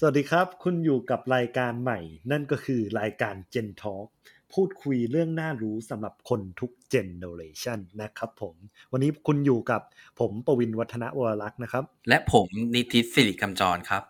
[0.00, 1.98] สวัสดีครับ คุณอยู่กับรายการใหม่
[2.30, 4.06] นั่นก็คือรายการ Gen Talk
[4.52, 8.54] พูดคุยเรื่องน่ารู้สำหรับคนทุกเจเนอเรชันนะครับผม
[8.92, 9.82] วันนี้คุณอยู่กับ
[10.20, 14.02] ผมปวินวัฒนวรลักษ์นะครับ และผมนิติศิริกำจรครับ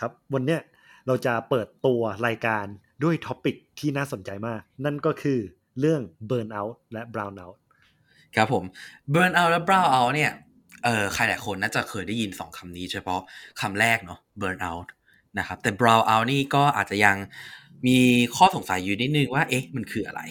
[0.00, 0.60] ครับ วันเนี้ย
[1.06, 2.64] เราจะเปิดตัวรายการ
[3.04, 5.38] ด้วย topic ที่น่าสนใจมาก นั่นก็คือ
[5.80, 7.56] เรื่อง Burnout และ Brownout
[8.36, 8.64] ครับผม
[9.14, 10.32] burn out และ brown out เนี่ย
[10.86, 13.20] เออใครหลายคนน่าจะเคยได้ยินสองคำนี้เฉพาะ
[13.60, 14.88] คำแรกเนาะ burn out
[15.38, 17.16] นะครับแต่ brown out นี่ก็อาจจะยัง
[17.86, 17.98] มี
[18.36, 20.22] ข้อสงสัยอยู่นิดนึงว่าเอ๊ะมันคืออะไร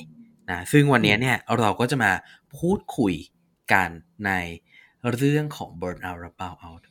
[0.49, 2.11] นะซึ่งวันนี้เนี่ยเราก็จะมา
[2.57, 3.13] พูดคุย
[3.73, 3.89] กัน
[4.25, 4.31] ใน
[5.15, 6.83] เรื่องของ burn out และ brown out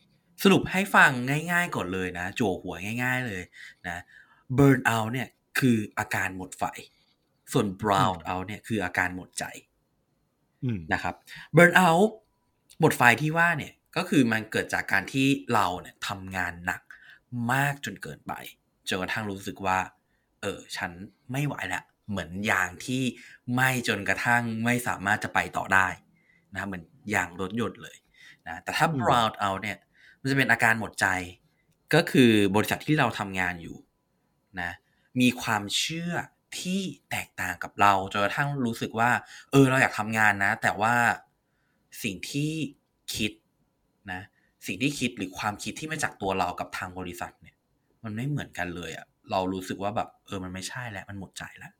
[0.42, 1.10] สรุปให้ฟัง
[1.52, 3.42] ง่ายๆก่อนเลยนะจั่วหัวง่าย ๆเลย
[3.87, 4.02] นะ
[4.59, 5.28] burn out เนี่ย
[5.59, 6.65] คืออาการหมดไฟ
[7.52, 9.45] ส่วน brown out เนี่ยคืออาการหมดใจ
[10.65, 11.15] อืมนะครับ
[11.56, 12.09] burn out
[12.80, 16.82] หมดไฟที่ว่าเนี่ยก็คือมันเกิดจากการที่เราเนี่ยทำงานหนัก
[17.52, 18.32] มากจนเกินไป
[18.88, 19.79] จนกระทั่งรู้สึกว่า
[20.43, 20.90] เออ ฉัน
[21.32, 23.02] ไม่ไหวละเหมือนยางที่
[23.52, 25.88] ไหม่จนกระทั่งไม่สามารถจะไปต่อได้
[26.54, 26.82] นะเหมือน
[27.15, 27.96] ยางรถยนต์เลย
[28.46, 29.79] นะแต่ถ้าอืม brown out เนี่ย
[30.21, 31.06] มันจะเป็นอาการหมดใจ
[31.95, 33.77] ก็คือบริษัทที่เราทำงานอยู่
[34.60, 34.71] นะ
[35.21, 36.12] มีความเชื่อ
[36.59, 39.10] ที่แตกต่างกับเราจนกระทั่งรู้สึกว่า
[39.51, 40.95] เออ เราอยากทำงานนะ แต่ว่า
[42.02, 42.52] สิ่งที่
[43.14, 43.32] คิด
[44.12, 44.20] นะ
[44.66, 47.56] สิ่งที่คิดหรือความคิดที่มาจากตัวเรากับทางบริษัทเนี่ย
[48.04, 51.72] มันไม่เหมือนกันเลยอะเรารู้สึกว่าแบบเออมันไม่ใช่แล้วมันหมดใจแล้ว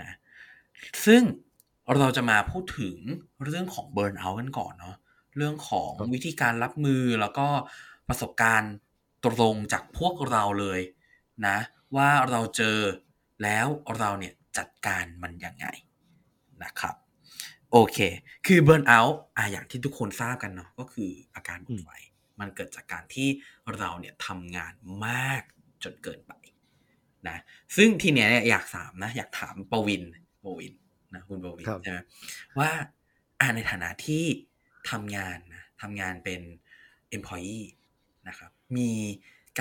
[0.00, 0.16] นะ
[1.04, 1.22] ซึ่ง
[1.96, 2.96] เราจะมาพูดถึง
[3.44, 4.96] เรื่องของเบิร์นเอาท์กันก่อนเนาะ
[5.36, 7.46] เรื่องของครับวิธีการรับมือแล้วก็
[8.08, 8.74] ประสบการณ์
[9.24, 10.80] ตรงจากพวกเราเลย
[11.46, 11.56] นะ
[11.96, 12.78] ว่าเราเจอ
[13.42, 13.66] แล้ว
[13.98, 15.66] เราเนี่ยจัดการมันยังไง
[16.64, 16.94] นะครับ
[17.76, 17.98] โอเค
[18.46, 21.90] คือเบิร์นเอาท์อะอย่างที่ทุกคนทราบกันเนาะก็คืออาการหมดไฟ
[22.40, 23.28] มันเกิดจากการที่
[23.76, 24.72] เราเนี่ยทำงาน
[25.06, 25.42] มาก
[25.84, 26.32] จนเกินไป
[27.28, 27.38] นะ
[27.76, 30.02] ซึ่งทีเนี้ยเนี่ยอยากถามนะ อยากถามปวิน
[30.44, 30.74] ปวิน
[31.14, 31.98] นะคุณปวินครับใช่ไหม
[32.58, 32.70] ว่า
[33.40, 34.24] อ่าในฐานะที่
[34.90, 36.40] ทำงานนะทำงานเป็น
[37.16, 37.66] employee
[38.28, 38.90] นะครับ มี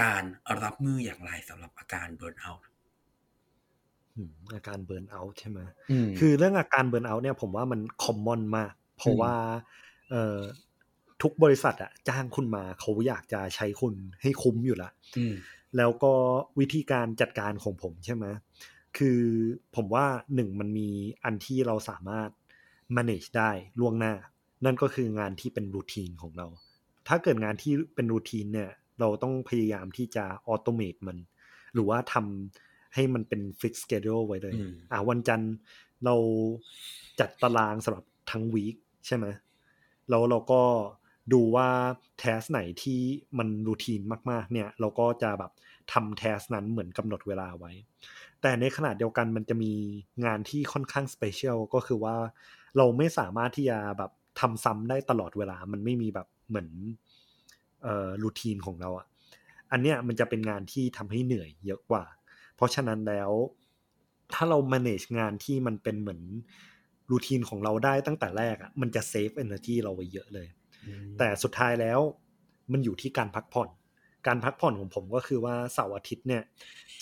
[0.02, 0.24] การ
[0.64, 2.73] รับมืออย่างไรสำหรับอาการ burn out อืม
[4.54, 5.60] อาการเบิร์นเอาท์ใช่ไหม
[5.90, 9.34] อืมคือเรื่องอาการเบิร์นเอาท์เนี่ยผมว่ามันคอมมอนมาก เพราะอืมว่า
[10.10, 10.40] เอ่อ
[11.22, 15.36] ทุกบริษัทอะจ้างคุณมาเขาอยากจะใช้คุณให้คุ้มอยู่ละอืม
[15.78, 16.14] แล้วก็
[16.60, 18.26] วิธีการจัดการของผมใช่ไหม
[18.98, 19.20] คือ
[19.76, 20.90] ผมว่าหนึ่งมันมี
[21.24, 22.30] อันที่เราสามารถ
[22.96, 24.14] manage ได้ล่วงหน้า
[24.66, 26.48] นั่นก็คืองานที่เป็นรูทีนของเรา
[27.08, 31.18] ถ้าเกิดงานที่เป็นรูทีนเนี่ย เราต้องพยายามที่จะออโตเมตมัน
[31.74, 35.54] หรือว่าทำ ให้มันเป็นฟิก s ์ e เด u l e ไว้เลยอืมอ่าวันจันทร์
[36.06, 36.16] เรา
[37.20, 38.76] จัดตารางสำหรับทั้งวีค
[39.08, 39.26] ใช่ไหม
[40.10, 40.62] แล้วเราก็
[41.34, 41.70] ดูว่า
[42.20, 43.00] แทสไหนที่
[43.38, 45.52] มันรูทีนมากๆ เนี่ย เราก็จะแบบ
[45.94, 47.72] ทำ task นั้นเหมือนกำหนดเวลาไว้
[48.42, 49.74] แต่ในขณะเดียวกันมันจะมี
[50.26, 52.16] งานที่ค่อนข้าง special ก็คือว่า
[52.78, 56.70] เราไม่สามารถที่จะแบบทำซ้ำได้ตลอดเวลา มันไม่มีแบบเหมือน
[57.84, 59.08] เอ่อ routine ของเราอะ
[59.72, 62.23] อันเนี้ยมันจะเป็นงานที่ทำให้เหนื่อยเยอะกว่าเพ
[62.64, 63.32] ราะฉะนั้นแล้ว
[64.34, 66.22] ถ้าเรา manage งานที่มันเป็นเหมือน
[67.12, 70.48] routine ของเราได้ตั้งแต่แรกอะมันจะ save energy เราไว้เยอะเลย
[71.18, 72.00] แต่สุดท้ายแล้ว
[72.72, 73.70] มันอยู่ที่การพักผ่อน
[74.28, 76.44] การพักผ่อนของผมก็คือว่าเสาร์อาทิตย์เนี่ย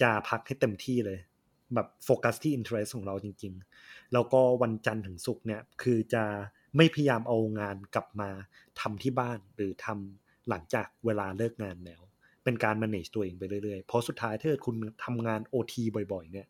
[0.01, 1.19] จะพักให้เต็มที่เลย
[1.73, 6.23] แบบโฟกัสที่ interest ของเราจริง ๆ แล้วก็วันจันทร์ถึงศุกร์เนี่ยคือจะ
[6.77, 8.29] ไม่พยายามเอางานกลับมา
[8.79, 12.01] ทำที่บ้านหรือทำหลังจากเวลาเลิกงานแล้ว
[12.43, 14.75] เป็นการ manage ตัวเองไปเรื่อยๆเพราะสุดท้ายถ้าเกิดคุณ
[15.05, 16.47] ทำงาน OT บ่อย ๆ เนี่ย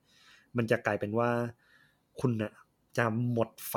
[0.58, 1.30] มันจะกลายเป็นว่า
[2.20, 2.54] คุณน่ะ
[2.98, 3.76] จะหมดไฟ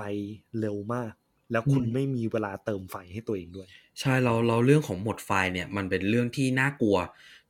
[0.60, 1.12] เร็วมาก
[1.52, 3.68] แล้วคุณอืมไม่มีเวลาเติมไฟให้ตัวเองด้วย
[4.00, 6.96] ใช่เราเราเรื่องของหมดไฟเนี่ย มันเป็นเรื่องที่น่ากลัว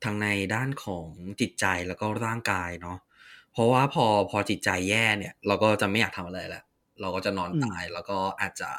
[0.03, 1.07] ทั้งในด้านของ
[1.41, 2.97] จิตใจแล้วก็ร่างกายเนาะ
[3.51, 6.63] เพราะว่าพอพอจิตใจแย่เนี่ย เราก็จะไม่อยากทำอะไรแล้ว
[7.01, 8.71] เราก็จะนอนอืมตายแล้วก็อาจจะ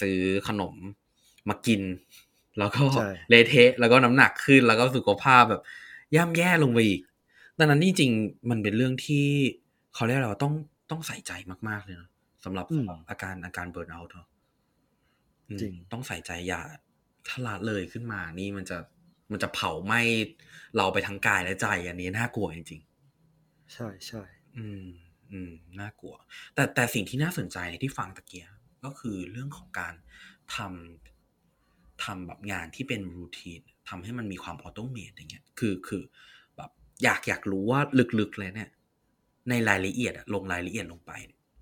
[0.00, 0.18] ซื้อ
[0.48, 0.74] ขนม
[1.48, 1.80] มากิน
[2.58, 5.62] แล้วก็ใช่เละเทะแล้วก็น้ำหนักขึ้นแล้วก็สุขภาพแบบ
[6.16, 7.00] ย่ำแย่ลงไปอีก
[7.58, 9.26] ดังนั้นจริงๆมันเป็นเรื่องที่
[9.94, 10.54] เขาเรียกอะไรว่าต้อง
[10.90, 11.32] ต้องใส่ใจ
[11.68, 12.08] มากๆเลยนะ
[12.44, 14.26] สำหรับอืมอาการอาการเบิร์นเอาท์เนาะ
[15.48, 16.62] อืมจริงต้องใส่ใจอย่า
[17.26, 18.78] ถ้าละเลยขึ้นมานี่มันจะ
[19.30, 20.00] มันจะเผาไหม้
[20.76, 22.80] เราไปทั้งกายและใจ อันนี้น่ากลัวจริง
[23.72, 24.84] ใช่ใช่ๆอืม
[25.32, 26.14] อืมน่ากลัว
[26.54, 28.46] แต่แต่สิ่งที่น่าสนใจที่ฟังตะเกีย
[28.84, 29.94] ก็คือเรื่องของการ
[30.56, 31.09] ทำ
[32.04, 36.02] ทำแบบงานที่เป็นรูทีนทำให้มันมีความ automate อย่างเงี้ยคือคือ
[36.56, 36.70] แบบ
[37.02, 37.80] อยากอยากรู้ว่า
[38.18, 38.70] ลึกๆเลยเนี่ย
[39.48, 41.12] ในรายละเอียดลงรายละเอียดลงไป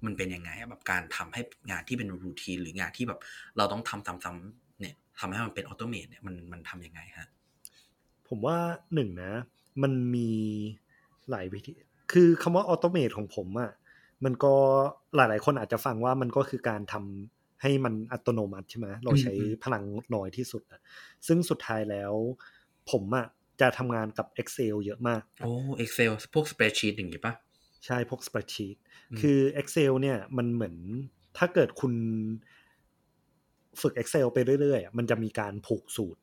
[0.06, 1.40] มันเป็นยังไงแบบการทำให้
[1.70, 3.20] งานที่เป็น routine หรืองานที่แบบ
[3.56, 7.28] เราต้องทำซ้ำๆเนี่ยทำให้มันเป็น automate เนี่ยมันมันทำยังไงฮะ
[8.28, 8.56] ผมว่า
[8.94, 9.32] หนึ่งนะ
[9.82, 10.30] มันมี
[11.30, 11.72] หลายวิธี
[12.12, 13.70] คือคำว่า automate ของผมอะ่ะ
[14.24, 14.54] มันก็
[15.16, 19.32] หลาย ๆ คนอาจจะฟังว่ามันก็คือการทำ ให้มันอัตโนมัติใช่ไหมเราใช้
[19.64, 19.84] พลัง
[20.14, 20.80] น้อยที่สุดอะ
[21.26, 22.12] ซึ่งสุดท้ายแล้ว
[22.90, 23.26] ผมอะ่ะ
[23.60, 25.52] จะทำงานกับ Excel เยอะมากโอ้
[25.82, 27.34] Excel พวก spreadsheet อย่างงี้ปะ
[27.86, 28.76] ใช่พวก spreadsheet
[29.20, 30.76] คือ Excel เนี่ยมันเหมือน
[31.38, 31.92] ถ้าเกิดคุณ
[33.80, 36.20] ฝึก Excel ไปเรื่อยๆ มันจะมีการผูกสูตร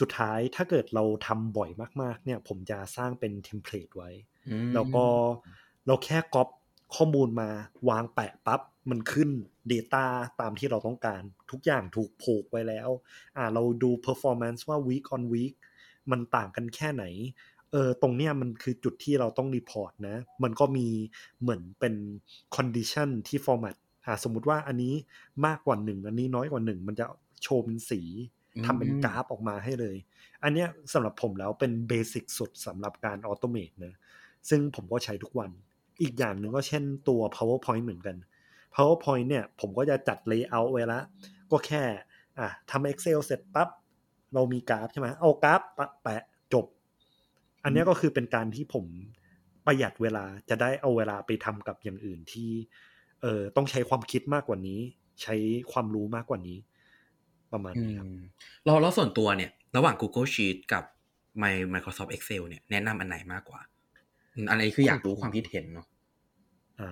[0.00, 1.70] สุดท้ายถ้าเกิดเราทำบ่อย
[2.02, 4.10] มากๆ เนี่ย ผมจะสร้างเป็นเทมเพลตไว้
[4.74, 5.04] แล้วก็
[5.86, 6.48] เราแค่ก๊อป
[6.94, 7.48] ข้อมูลมา
[7.88, 8.60] วางแปะปั๊บ
[8.90, 9.30] มันขึ้น
[9.72, 10.04] Data
[10.40, 12.88] ตามที่เราต้องการ ทุกอย่างถูกผูกไว้แล้ว
[13.36, 15.54] อ่าเราดู performance ว่า week on week
[16.10, 17.04] มันต่างกันแค่ไหน
[17.72, 20.88] เออตรงเนี้ยมันคือจุดที่เราต้อง report นะ มันก็มี
[21.40, 21.94] เหมือนเป็น
[22.56, 23.76] condition ที่ format
[24.06, 24.94] อ่าสมมุติว่าอันนี้
[25.46, 27.06] มากกว่าหนึ่งอันนี้น้อยกว่าหนึ่งมันจะ
[27.42, 28.00] โชว์เป็นสี
[28.64, 29.96] ทำเป็นกราฟออกมาให้เลย
[30.42, 33.94] อันเนี้ยสำหรับผมแล้วเป็น basic สุดสำหรับการ automate นะ
[34.48, 35.50] ซึ่งผมก็ใช้ทุกวัน
[36.02, 38.16] อีกอย่างหนึ่งก็เช่นตัว powerpoint เหมือนกัน
[38.74, 41.04] powerpoint เนี่ยผมก็จะจัด layout ไว้แล้ว
[41.50, 41.82] ก็แค่
[42.38, 43.68] อะทำ excel เสร็จปั๊บ
[44.34, 45.60] เรามีกราฟใช่ไหมเอากราฟ
[46.02, 46.22] แปะ
[46.52, 46.66] จบ
[47.64, 48.84] อันนี้ก็คือเป็นการที่ผม
[49.66, 52.50] ประหยัดเวลาจะได้เอาเวลาไปทำกับอย่างอื่นที่
[53.22, 54.80] เออต้องใช้ความคิดมากกว่านี้
[55.22, 55.34] ใช้
[55.72, 56.58] ความรู้มากกว่านี้
[57.52, 58.06] ประมาณนี้ครับ
[58.64, 60.84] เราแล้วส่วนตัวเนี่ย ระหว่าง Google Sheet กับ
[61.74, 63.60] Microsoft Excel เนี่ยแนะนำอันไหนมากกว่า
[64.50, 65.86] อันนี้คืออยากรู้ความคิดเห็นเนาะ
[66.80, 66.90] อ่า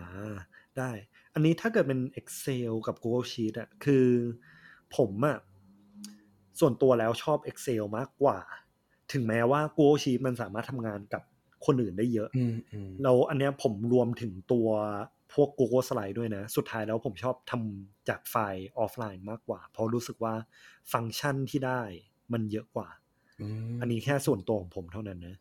[0.79, 0.91] ได้
[1.35, 4.07] อันนี้ถ้าเกิดเป็น Excel กับ Google Sheet อะคือ
[4.97, 5.39] ผมอะ
[6.61, 8.39] ส่วนตัวแล้วชอบ Excel มากกว่า
[9.13, 11.23] ถึงแม้ว่า Google Sheet มันสามารถทำงานกับ
[11.67, 12.29] คนอื่นได้เยอะ
[13.03, 14.69] แล้วอันเนี้ยผมรวมถึงตัว
[15.35, 20.35] พวก Google Slide ด้วยนะ สุดท้ายแล้วผมชอบทำจากไฟล์ออฟไลน์มากกว่า เพราะรู้สึกว่า
[20.93, 21.83] ฟังก์ชันที่ได้
[22.33, 22.89] มันเยอะกว่า
[23.81, 25.37] อันนี้แค่ส่วนตัวของผมเท่านั้นนะ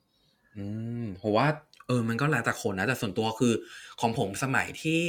[0.57, 0.65] อื
[1.03, 1.47] มผมว่า
[1.87, 3.53] เออมันก็แล้วแต่คนนะ แต่ส่วนตัวคือ
[4.01, 5.01] ของผมสมัยที่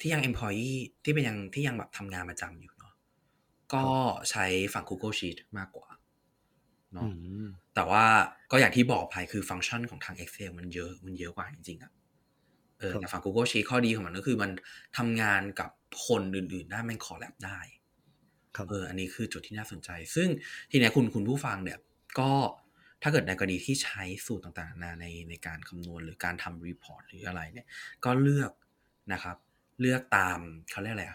[0.00, 2.94] ที่ยัง employee ที่เป็นยังที่ยังแบบทำงานประจำอยู่เนาะ
[3.74, 3.84] ก็
[4.30, 4.44] ใช้
[4.74, 5.88] ฝั่ง Google Sheet มากกว่า
[6.92, 7.08] เนาะ
[7.74, 8.04] แต่ว่า
[8.50, 11.92] ก็อย่างที่บอกไปคือฟังก์ชันของทาง Excel มันเยอะมันเยอะกว่าจริงๆอะ
[12.78, 14.50] เออแต่ฝั่ง Google Sheet ข้อดีของมันก็คือมัน
[14.96, 15.70] ทำงานกับ
[16.06, 17.58] คนอื่นๆได้มัน collab ได้
[18.70, 20.28] เอออันนี้คือจุดที่น่าสนใจ ซึ่ง
[20.70, 21.78] ทีนี้คุณคุณผู้ฟังเนี่ย
[22.18, 22.30] ก็
[23.02, 27.66] ถ้าเกิดในกรณีที่ใช้สูตรต่างๆนาในในการคำนวณหรือการทำ report หรืออะไรเนี่ย
[28.04, 28.52] ก็เลือก
[29.12, 29.36] นะครับ
[29.80, 30.38] เลือกตาม
[30.70, 31.06] เขาเรียกอะไร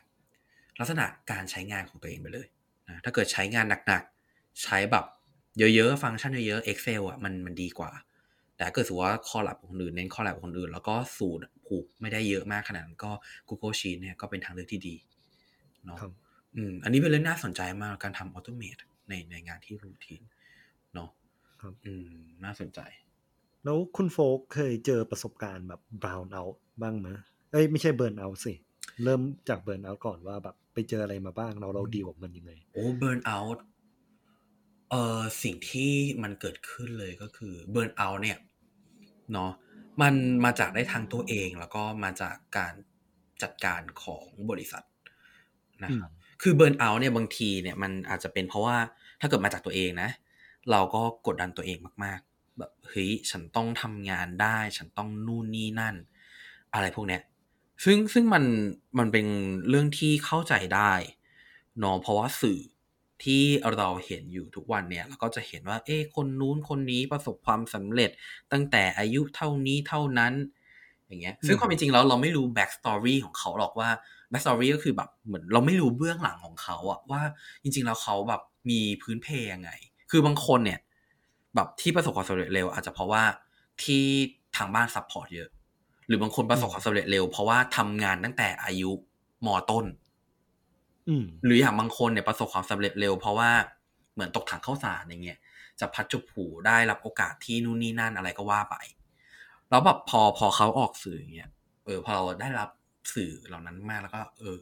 [0.79, 2.47] ลักษณะการใช้งานของตัวเองไปเลย
[2.87, 5.05] นะถ้าเกิดใช้งานหนักๆ ใช้แบบ
[5.75, 7.91] เยอะๆ ฟังก์ชันเยอะๆ Excel อะมันมันดีกว่า
[8.57, 13.11] แต่เกิดสมมติว่า collab คนอื่นเน้น collab คนอื่น แล้วก็สูตรผูกไม่ได้เยอะมากขนาดนั้นก็
[13.49, 14.95] Google Sheet เนี่ยก็เป็นทางเลือกที่ดี
[15.85, 15.99] เนาะ
[16.55, 18.77] อืมอันนี้เป็นเรื่องน่าสนใจมากการทำออโตเมต
[19.09, 20.21] ในในงานที่รูทีน
[20.93, 21.09] เนาะ
[21.85, 22.09] อืม
[22.43, 22.79] น่าสนใจ
[23.63, 27.09] แล้วคุณโฟกเคยเจอประสบการณ์แบบ brown out บ้างไหม
[27.51, 28.53] เอ้ยไม่ใช่ burn out สิ
[29.03, 33.57] เริ่มจาก burn out ก่อนว่าแบบไปเจออะไรมาบ้างเราเราดีกับมันยังไง โอ้ burn out
[34.91, 35.91] เออสิ่งที่
[36.23, 38.37] มันเกิดขึ้นเลยก็คือ burn out เนี่ย
[39.33, 39.51] เนาะ
[40.01, 40.13] มัน
[40.45, 42.73] มาจากได้ทางตัวเองแล้วก็มาจากการ
[43.43, 44.83] จัดการของบริษัท
[45.83, 46.11] นะครับ
[46.41, 48.77] คือเบิร์นเอาเนี่ยบางทีเนี่ยมันอาจจะเป็นเพราะว่า
[49.21, 50.09] ถ้าเกิดมาจากตัวเองนะ
[50.71, 55.95] เราก็กดดันตัวเองมากๆ แบบเฮ้ยฉันต้องทำงานได้ ฉันต้องนู่นนี่นั่น
[56.73, 57.21] อะไรพวกเนี้ย
[57.83, 58.43] ซึ่งซึ่งมัน
[58.97, 59.27] มันเป็น
[59.69, 60.93] เรื่องที่เข้าใจได้
[61.79, 62.59] เนาะเพราะว่าสื่อ
[63.23, 63.43] ที่
[63.77, 68.11] เราเห็นอยู่ทุกวันเนี่ยเราก็จะเห็นว่า เอ๊คนนู้นคนนี้ประสบความสำเร็จ
[68.51, 70.33] ตั้งแต่อายุเท่านี้เท่านั้น
[71.07, 73.89] อย่างเงี้ย ซึ่งความเป็นจริงแล้วเราไม่รู้ backstory ของเขาหรอกว่า
[74.29, 77.21] backstory ก็คือแบบเหมือนเราไม่รู้เบื้องหลังของเขาอะว่า
[77.61, 79.69] จริง ๆ แล้วเขาแบบมีพื้นเพยังไง
[80.11, 80.79] คือบางคนเนี่ย
[81.55, 83.23] แบบที่ประสบความสำเร็จเร็ว อาจจะเพราะว่า
[83.83, 84.03] ที่
[84.55, 85.49] ทางบ้าน support เยอะ
[86.07, 89.85] หรือบางคนประสบความสำเร็จเร็ว เพราะว่าทำงานตั้งแต่อยู่ ม.ต้น
[91.45, 93.49] หรืออย่างบางคนเนี่ยประสบความสำเร็จเร็ว เพราะว่า
[94.13, 95.39] เหมือนตกถังเข้าสารอย่างเงี้ย
[95.79, 98.75] จะพัดจุบผูได้รับโอกาสที่นู่นนี่นั่นอะไรก็ว่าไป
[99.69, 101.49] แล้วแบบพอพอเขาออกสื่อเงี้ย
[101.85, 102.69] เออพอเราได้รับ
[103.13, 104.57] สื่อเหล่านั้นมากแล้วก็ เออ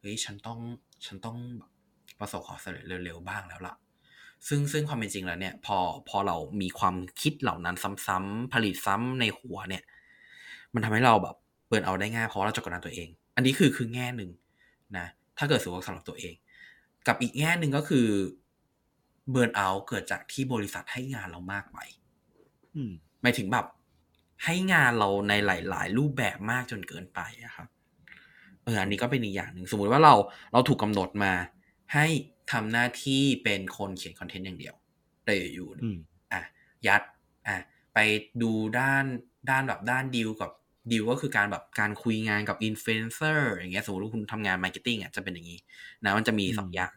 [0.00, 0.58] เฮ้ยฉันต้อง
[1.06, 1.36] ฉันต้อง
[2.20, 3.74] ประสบความสำเร็จเร็วๆบ้างแล้วล่ะ
[4.48, 5.78] ซึ่งซึ่งความเป็นจริงแล้วเนี่ย พอ
[6.08, 7.76] พอเรามีความคิดเหล่านั้น
[8.06, 9.82] ซ้ำๆผลิตซ้ำในหัวเนี่ย
[10.74, 11.36] มันทำให้เราแบบ
[11.68, 14.30] เปิดเอาได้ง่ายเพราะเราจะกดดันตัวเอง อันนี้คือคือแง่หนึ่ง
[14.96, 15.06] นะ
[15.38, 16.34] ถ้าเกิดสมมติสำหรับตัวเอง
[17.06, 18.06] กับอีกแง่หนึ่งก็คือ
[19.30, 21.78] เบิร์นเอาเกิดจากที่บริษัทให้งานเรามากไป
[23.22, 23.66] หมายถึงแบบ
[24.44, 27.68] ให้งานเราในหลาย ๆ รูปแบบมากจนเกินไปอะครับ
[28.64, 30.14] เอออันนี้ก็เป็นอีกอย่างหนึ่งสมมุติว่าเรา
[30.52, 31.32] เราถูกกำหนดมา
[31.94, 32.06] ให้
[32.52, 34.74] ทำหน้าที่เป็นคนเขียนคอนเทนต์อย่างเดียว
[35.24, 35.68] แต่อยู่
[36.32, 36.42] อะ
[36.86, 37.02] ยัด
[37.48, 37.56] อะ
[37.94, 37.98] ไป
[38.42, 39.04] ดูด้าน
[39.50, 40.50] ด้านแบบด้านดีลกับ
[40.90, 45.58] ดีลก็คือการแบบการคุยงานกับอินฟลูเอนเซอร์อย่างเงี้ยสมมติว่าคุณทำงาน marketing อะจะเป็นอย่างนี้
[46.04, 46.92] นะมันจะมีสองอย่าง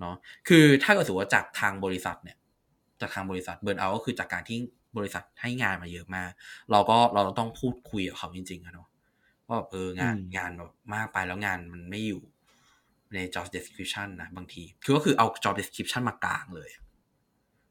[0.00, 0.14] เนาะ
[0.48, 2.36] คือถ้าเกิดสมมติว่าจากทางบริษัทเนี่ย
[3.00, 4.58] จากทางบริษัท burn เอาก็คือจากการที่
[4.96, 6.30] บริษัทให้งานมาเยอะมาก
[6.72, 8.88] เราก็เราต้องพูดคุยกับเขาจริงๆอะเนาะ
[9.48, 12.22] ว่าเอองานงานแบบมากไปแล้วงานมันไม่อยู่
[13.14, 16.76] ใน job description นะบางที คือก็คือเอา job description มากางเลยเ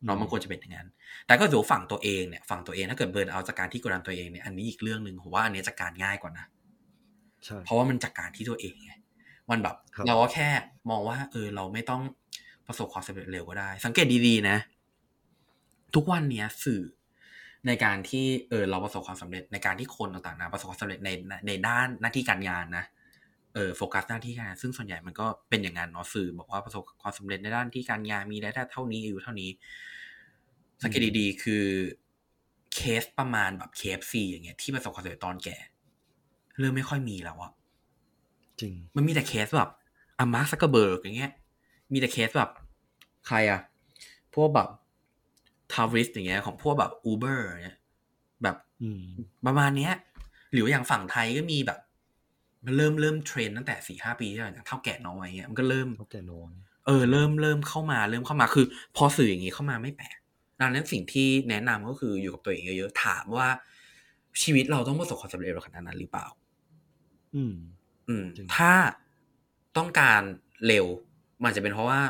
[0.07, 0.87] นาะมันควรจะเป็นอย่างนั้น
[1.27, 6.45] แต่ก็ถือฝั่งตัวเองเนี่ยฝั่งตัวเองถ้าเกิดเบิร์นเอาจากการที่กดดันตัวเองเนี่ยอันนี้อีกเรื่องหนึ่งผมว่าอันนี้จัดการง่ายกว่านะ
[7.45, 8.93] ใช่เพราะว่ามันจากการที่ตัวเองไง
[9.49, 10.49] มันแบบครับเราก็แค่
[10.89, 12.01] มองว่า เออ เราไม่ต้อง
[12.67, 14.57] ประสบความสำเร็จเร็วก็ได้ สังเกตดีๆนะ
[15.95, 16.81] ทุกวันเนี้ยสื่อ
[17.67, 21.09] ในการที่เออเราประสบความสำเร็จในการที่คนต่างๆนะประสบความสำเร็จใน
[21.47, 22.85] ในด้านหน้าที่การงานนะ
[23.55, 29.49] เออโฟกัสหน้าที่การงานซึ่งส่วนใหญ่มันก็เป็นอย่างนั้นเนาะสื่อ บอกว่าประสบความสำเร็จในด้านที่การงานมีรายได้เท่านี้อายุเท่านี้
[30.83, 31.65] สังเกตดีๆ คือ
[32.75, 35.57] เคสประมาณแบบ KFC อย่างเงี้ยที่ประสบความสำเร็จตอนแก่
[36.59, 37.51] เริ่มไม่ค่อยมีแล้วอะ
[38.61, 39.69] จริง มันมีแต่เคสแบบ
[40.19, 41.31] อามาร์คซักเกอร์เบิร์กอย่างเงี้ย
[41.91, 42.51] มีแต่เคสแบบ
[43.27, 43.61] ใครอะ
[44.33, 44.69] พวกแบบ
[45.73, 47.77] Travis อย่างเงี้ยของพวกแบบ Uber เนี้ย
[48.43, 49.03] แบบอืม
[49.45, 49.93] ประมาณเนี้ย
[50.51, 51.79] หรือว่าอย่างฝั่งไทยก็มีแบบ
[52.65, 56.51] มันเริ่มเริ่มเทรนตั้งแต่สี่ห้าปีที่แล้วอย่างเถ้าแก่น้อยเงี้ยมันก็เริ่มเถ้าแก่น้อย
[56.85, 60.17] เออเริ่มเริ่มเข้ามาเริ่มเข้ามาคือ พอสื่ออย่างนี้เข้ามาไม่แปลก
[60.59, 63.47] ดังนั้นสิ่งที่แนะนำก็คืออยู่กับตัวเองเยอะๆถามว่า
[64.41, 66.25] ชีวิตเราต้องประสบความสำเร็จขนาดนั้นหรือเปล่า
[67.35, 67.55] อืม
[68.07, 68.71] อืมจริงถ้า
[69.77, 70.21] ต้องการ
[70.67, 70.85] เร็ว
[71.43, 72.01] มันจะเป็นเพราะว่า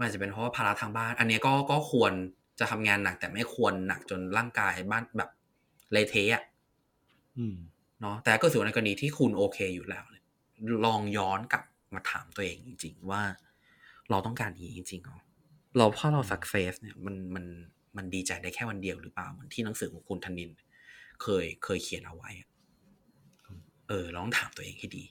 [0.00, 2.12] มันจะเป็นเพราะว่าภาระทางบ้าน อันเนี้ยก็ก็ควร
[2.60, 5.30] จะทำงานหนัก แต่ไม่ควรหนักจนร่างกายบ้านแบบ
[5.92, 6.44] เละเทะอะ
[7.38, 7.56] อืม
[8.04, 10.24] เนาะแต่ก็ถือว่าในกรณีที่คุณโอเคอยู่แล้วเนี่ย
[10.86, 13.22] ลองย้อนกลับมาถามตัวเองจริง ๆ ว่า
[14.10, 15.18] เราต้องการอย่างนี้จริงๆเหรอ
[15.76, 17.44] เราพอเราสักเซสเนี่ยมันมัน
[17.96, 20.50] มันดีใจได้แค่วันเดียวหรือเปล่าเหมือนที่หนังสือของคุณธนิน
[21.22, 22.48] เคยเคยเขียนเอาไว้อะ
[23.88, 25.04] เออลองถามตัวเองให้ดี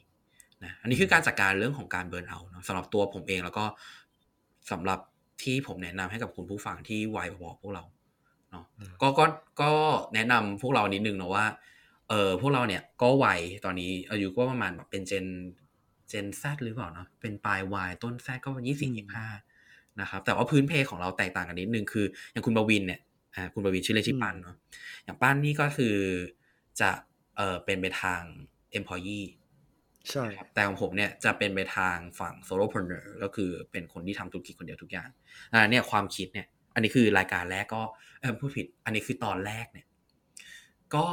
[0.64, 3.66] นะอันนี้คือการจัดการเรื่องของการเบิร์นเอาท์เนาะสำหรับตัวผมเองแล้วก็
[4.72, 5.00] สำหรับ
[5.44, 7.84] ที่ผมแนะนำให้กับคุณผู้ฟังที่วัยพอๆพวกเรา
[8.52, 9.26] เนาะอืมก็ก็
[9.62, 9.72] ก็
[10.16, 11.46] แนะนำพวกเรานิดนึงนะว่า
[12.10, 15.26] เออพวกเราเนี่ยก็วัยตอนนี้อายุก็ประมาณแบบเป็นเจน
[16.10, 19.28] เจนแซหรือเปล่าเนาะเป็นปลายวัยต้นแซก็ยี่สิบยี่ห้า
[20.02, 23.00] นะครับ แต่ว่าพื้นเพของเราแตกต่างกันนิดนึงคือ อย่างคุณบวินเนี่ย
[23.36, 24.56] อ่าคุณบวินชื่อเล่นชื่อปันเนาะ
[25.04, 25.96] อย่างป้านนี่ก็คือ
[26.80, 26.90] จะ
[27.38, 28.22] เออเป็นไปทาง
[28.78, 29.28] employee
[30.12, 35.10] ใช่แต่ของผมเนี่ยจะเป็นไปทางฝั่ง solopreneur ก็คือเป็นคนที่ทำธุรกิจคนเดียวทุกอย่าง
[35.54, 37.82] อ่าเนี่ยความคิดเนี่ย อันนี้คือรายการแรกก็
[38.22, 39.88] เออพูดผิด อันนี้คือตอนแรกเนี่ย
[40.96, 41.06] ก็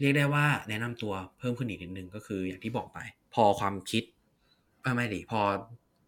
[0.00, 2.98] เรียกได้ว่าแนะนำตัวเพิ่มขึ้นอีกนิดนึงก็คืออย่างที่บอกไป
[3.34, 4.02] พอความคิด
[4.82, 5.40] เออไม่ดิพอ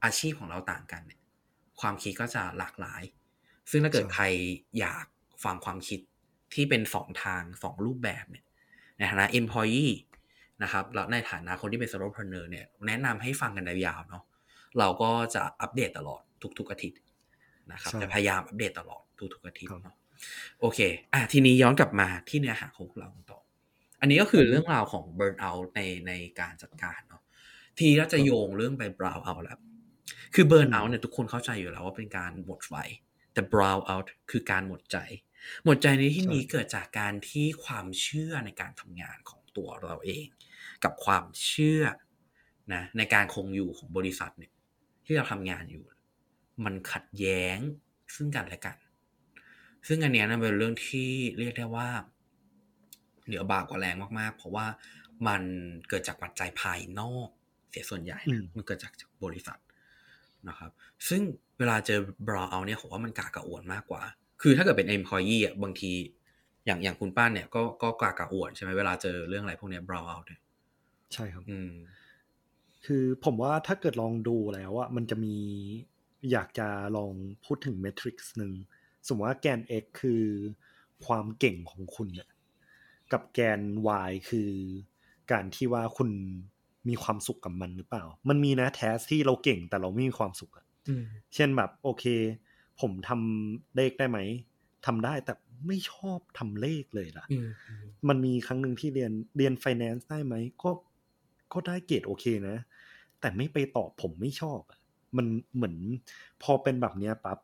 [0.05, 1.21] อาชีพของเราต่างกันเนี่ย
[1.81, 3.03] ความคิดก็จะหลากหลาย
[3.71, 4.25] ซึ่งถ้าเกิดใช่ใคร
[4.79, 5.05] อยาก
[5.45, 6.01] ฟังความคิด
[6.55, 8.45] ที่เป็นสองทางสองรูปแบบเนี่ย
[8.99, 9.95] ในฐานะ employee
[10.63, 14.25] นะครับแล้วในฐานะคนที่เป็น solopreneur เนี่ยแนะนำให้ฟังกันยาวๆเนาะ
[14.79, 16.23] เราก็จะอัปเดตตลอด
[16.59, 17.01] ทุกๆอาทิตย์
[17.73, 19.03] นะครับใช่จะพยายามอัปเดตตลอด
[19.35, 19.97] ทุกๆอาทิตย์ครับเนาะ
[20.61, 20.79] โอเค
[21.13, 23.41] อะทีนี้ย้อนกลับมาที่เนื้อหาของพวกเราต่อ
[24.01, 27.23] อันนี้ก็คือเรื่องราวของ burn out ในในการจัดการเนาะ
[27.79, 29.59] ทีเราจะโยงเรื่องไป brown out แล้ว
[30.35, 32.75] คือ burn out เนี่ยทุกคนเข้าใจอยู่แล้วว่าเป็นการหมดไฟ
[33.33, 34.99] แต่ brown out คือการหมดใจ
[35.65, 40.27] หมดใจในที่นี้ใช่เกิดจากการที่ความเชื่อในการทำงานของตัวเราเอง
[40.85, 41.83] กับความเชื่อ
[42.75, 44.53] นะในการคงอยู่ของบริษัทเนี่ย
[45.05, 45.85] ที่เราทำงานอยู่
[46.65, 47.59] มันขัดแย้ง
[48.15, 48.77] ซึ่งกันและกัน
[49.87, 51.89] ซึ่งอันเนี้ยนะเป็นเรื่องที่เรียกได้ว่า
[53.27, 54.67] เหนือบากกว่าแรงมากๆ เพราะว่า
[55.29, 55.43] มัน
[55.89, 57.29] เกิดจากปัจจัยภายนอก
[57.71, 58.93] เสียส่วนใหญ่อืนะมมันเกิดจาก
[59.25, 59.59] บริษัท
[60.49, 60.71] นะครับ
[61.09, 61.23] ซึ่ง
[61.59, 64.03] เวลาเจอบราเอาเนี่ยผมว่ามันกากระอ่วนมากกว่า
[64.43, 65.93] คือถ้าเกิดเป็น employee อะบางที
[66.67, 70.41] อย่างอย่างคุณป้านเนี่ยก็ก็กากระอ่วนใช่ไหมเวลาเจอเรื่องอะไรพวกเนี้ยบราเอาเนี่ย
[71.13, 71.73] ใช่ครับ อืม
[72.87, 75.37] คือผมว่าถ้าเกิดลองดูแล้วอะมันจะมี
[76.33, 77.13] อยากจะลอง
[77.45, 78.53] พูดถึงเมทริกซ์หนึ่ง
[79.07, 80.25] สมมติว่าแกน x คือ
[81.07, 82.29] ความเก่งของคุณเนี่ย
[83.13, 83.61] กับแกน
[84.09, 84.51] y คือ
[85.33, 86.11] การที่ว่าคุณ
[86.89, 92.05] มีความสุขกับมันหรือเปล่า มันมีนะแทสที่เราเก่งแต่เราไม่มีความสุขอะอืมเช่นแบบโอเค
[92.81, 94.19] ผมทำเลขได้ไหม
[94.87, 95.33] ทำได้แต่
[95.67, 97.49] ไม่ชอบทำเลขเลยล่ะอืม
[98.09, 100.71] มันมีครั้งหนึ่งที่เรียนเรียน finance ได้ไหมก็
[101.53, 102.57] ก็ได้เกรดโอเคนะ
[103.21, 104.81] แต่ไม่ไปตอบผมไม่ชอบอะ
[105.17, 105.77] มันเหมือน
[106.43, 107.39] พอเป็นแบบเนี้ยปั๊บ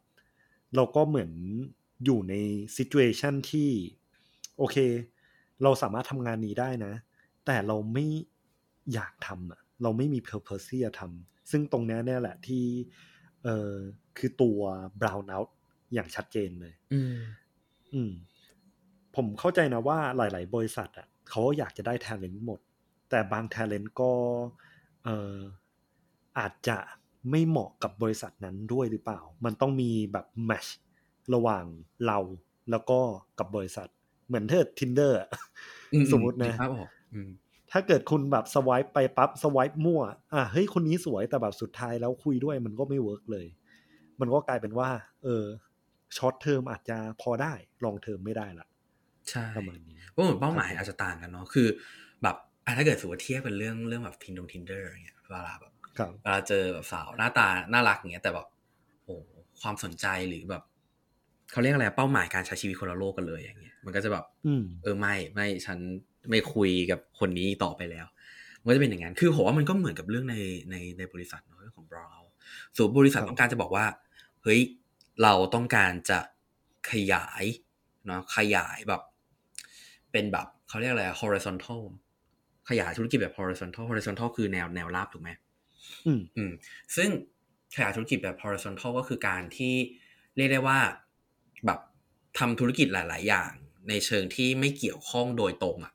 [0.77, 1.33] เราก็เหมือน
[2.05, 2.35] อยู่ใน
[2.77, 3.71] situation ที่
[4.59, 4.77] โอเค
[5.63, 6.93] เราสามารถทำงานนี้ได้นะ
[7.47, 8.07] แต่เราไม่
[8.95, 12.65] อยากทำอะเราไม่มี purpose ที่จะทำซึ่งตรงเนี้ยเนี่ยแหละที่
[13.45, 13.73] เออ
[14.19, 14.61] คือตัว
[15.01, 15.51] brown out
[15.95, 17.17] อย่างชัดเจนเลย อืม
[17.95, 18.13] อืม
[19.17, 22.61] ผมเข้าใจนะว่าหลาย ๆ บริษัทอะเขาอยากจะได้ talent หมด
[23.11, 24.13] แต่บาง talent ก็
[25.05, 25.37] เอ่อ
[26.39, 26.79] อาจจะ
[27.31, 30.71] ไม่เหมาะกับบริษัทนั้นด้วยหรือเปล่า มันต้องมีแบบ match
[31.35, 31.65] ระหว่าง
[32.07, 32.19] เรา
[32.71, 32.99] แล้วก็
[33.39, 33.89] กับบริษัท
[34.33, 35.29] เหมือนเธอ tinder อะ
[35.93, 37.31] อืสมมุตินะครับผมอืม
[37.71, 40.03] ถ้าเกิดคุณแบบสวายไปปั๊บสวายมั่ว
[40.35, 43.47] อะเฮ้ยคนนี้สวยแต่แบบสุดท้ายแล้วคุยด้วยมันก็ไม่ work เลย
[44.21, 44.89] มันก็กลายเป็นว่า
[45.25, 45.45] เออ
[46.17, 47.53] short term อาจจะพอได้
[47.85, 48.67] long term ไม่ได้ละ
[49.31, 51.69] ใช่ประมาณนี้เพราะเหมือนเป้าหมายอาจจะต่างกันเนาะคือ
[52.23, 58.47] แบบอะถ้าเกิดสมมติว่าเทียบเป็นเรื่องเรื่องแบบทินดงทินเดอร์อย่างเงี้ยเวลาแบบครับเวลาเจอแบบสาวหน้าตาน่ารักอย่างเงี้ยแต่แบบ
[59.05, 59.17] โอ้
[59.61, 60.63] ความสนใจหรือแบบ
[61.53, 65.79] เขาเรียกอะไรเป้าหมายการใช้ชีวิตคนละโลกกันเลยอย่างเงี้ยมันก็จะแบบอืมเออไม่ไม่ฉัน
[66.31, 68.07] ไม่คุยกับคนนี้ต่อไปแล้ว
[68.63, 70.37] มันก็จะเป็นอย่างนั้นคือผมว่ามันก็เหมือนกับเรื่องใน
[70.71, 72.21] ในในบริษัทเนอะเรื่องของบราว
[72.77, 73.87] ส่วนบริษัทครับต้องการจะบอกว่า
[74.43, 74.61] เฮ้ย
[75.23, 76.19] เราต้องการจะ
[76.91, 77.45] ขยาย
[78.07, 79.03] เนาะขยายแบบ
[80.13, 81.83] เป็นแบบเขาเรียกอะไร horizontal
[82.69, 85.31] ขยายธุรกิจแบบ horizontal horizontal คือแนวแนวราบถูกไหม
[86.07, 86.53] อืมอืม
[86.97, 87.09] ซึ่ง
[87.75, 89.75] ขยายธุรกิจแบบ horizontal ก็คือการที่
[90.37, 90.79] เรียกได้ว่า
[91.67, 91.81] แบบ
[92.39, 93.51] ทำธุรกิจหลาย ๆ อย่าง
[93.89, 95.93] ในเชิงที่ไม่เกี่ยวข้องโดยตรงอะ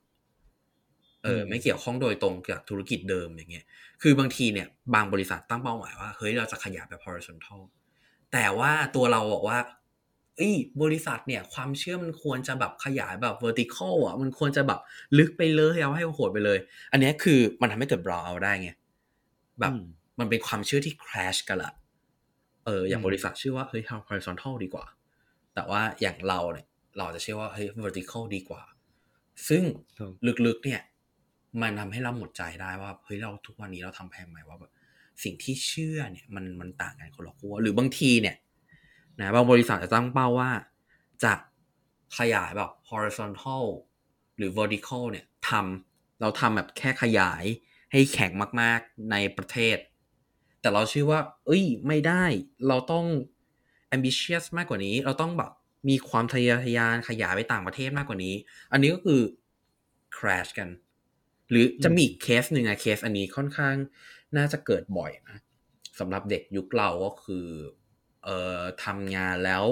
[1.23, 3.65] เอออืมไม่เกี่ยวข้องโดยตรงกับธุรกิจเดิมอย่างเงี้ย
[4.01, 7.61] คือบางทีเนี่ยบางบริษัทตั้งเป้าหมายว่าเฮ้ยเราจะขยายแบบ horizontal
[8.33, 9.59] แต่ว่าตัวเราบอกว่า
[10.37, 14.79] เอ้ยบริษัทเนี่ยความเชื่อมันควรจะแบบขยายแบบ vertical อะมันควรจะแบบ
[15.17, 16.59] ลึกไปเลยเอาให้โหดไปเลย
[16.91, 18.69] อันเนี้ยคือมันทำให้เกิด brow out ได้ไง
[19.59, 19.81] แบบอืม
[20.19, 21.73] มันเป็นความเชื่อที่ crash กันละ
[22.65, 24.85] เอออย่างอืมบริษัทชื่อว่าเฮ้ยทำ horizontal ดีกว่า
[25.57, 28.63] แต่ว่าอย่างเราเนี่ย เราจะเชื่อว่าเฮ้ย vertical ดีกว่า
[29.49, 29.63] ซึ่ง
[29.97, 30.11] ครับ
[30.47, 30.81] ลึกๆเนี่ย
[31.61, 34.71] มันทำให้เราหมดใจได้ว่าเฮ้ยเราทุกวันนี้เราทำแพงไหมว่าแบบ
[35.23, 38.35] สิ่งที่เชื่อเนี่ย มันมันต่างกันคนละขั้วหรือบางทีเนี่ย
[39.19, 40.51] นะบางบริษัทจะตั้งเป้าว่า
[41.23, 41.33] จะ
[42.17, 43.65] ขยายแบบ horizontal
[44.37, 47.43] หรือ vertical เนี่ยทำเราทำแบบแค่ขยาย
[47.91, 49.77] ให้แข็งมาก ๆ ในประเทศ
[50.61, 52.25] แต่เราเชื่อว่า เอ้ย ไม่ได้
[52.67, 53.05] เราต้อง
[53.95, 55.51] ambitious มากกว่านี้ เราต้องแบบ
[55.89, 58.35] มีความทะเยอทะยานขยายไปต่างประเทศมากกว่านี้
[58.71, 59.21] อันนี้ก็คือ
[60.17, 60.69] crash กัน
[61.49, 63.75] หรือจะมีอีกเคสหนึ่งอะเคสอันนี้ค่อนข้าง
[64.37, 65.37] น่าจะเกิดบ่อยนะ
[65.99, 67.45] สำหรับเด็กยุคเราก็คือ
[68.23, 69.63] เอ่อทำงานแล้ว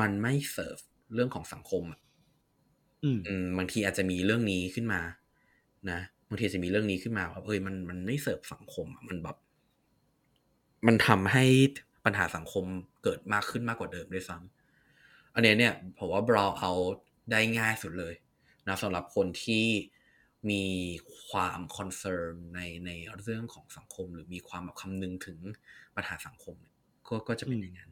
[0.00, 0.78] มันไม่เสิร์ฟ
[1.14, 2.00] เรื่องของสังคมอะ
[3.04, 5.00] อืมอืมบางทีอาจจะมีเรื่องนี้ขึ้นมา
[5.90, 9.36] นะบางทีอาจจะมีเรื่องนี้ขึ้นมาว่าเอ้ยมันมันไม่เสิร์ฟสังคมอะมันแบบ
[10.86, 11.44] มันทำให้
[12.04, 12.64] ปัญหาสังคม
[13.02, 16.96] เกิดมากขึ้นมากกว่าเดิมด้วยซ้ำอันเนี้ยเนี่ยผมว่า brow out
[17.30, 18.14] ได้ง่ายสุดเลย
[18.68, 19.66] นะสำหรับคนที่
[20.50, 20.64] มี
[21.28, 25.38] ความคอนเซิร์นในในเรื่องของสังคม หรือมีความแบบคำนึงถึง
[25.96, 26.74] ปัญหาสังคมเนี่ย
[27.08, 27.90] ก็ก็จะเป็นอย่างนั้น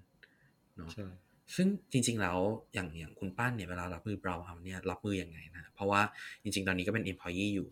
[0.77, 1.09] เนาะใช่
[1.57, 2.39] ซึ่งจริง ๆ แล้ว
[2.75, 6.01] อย่างอย่างคุณป้านเนี่ยเวลารับมือ brow out เนี่ยรับมือยังไงนะเพราะว่า
[6.43, 7.69] จริง ๆ ตอนนี้ก็เป็น employee อยู่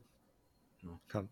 [0.84, 1.24] เนาะครับ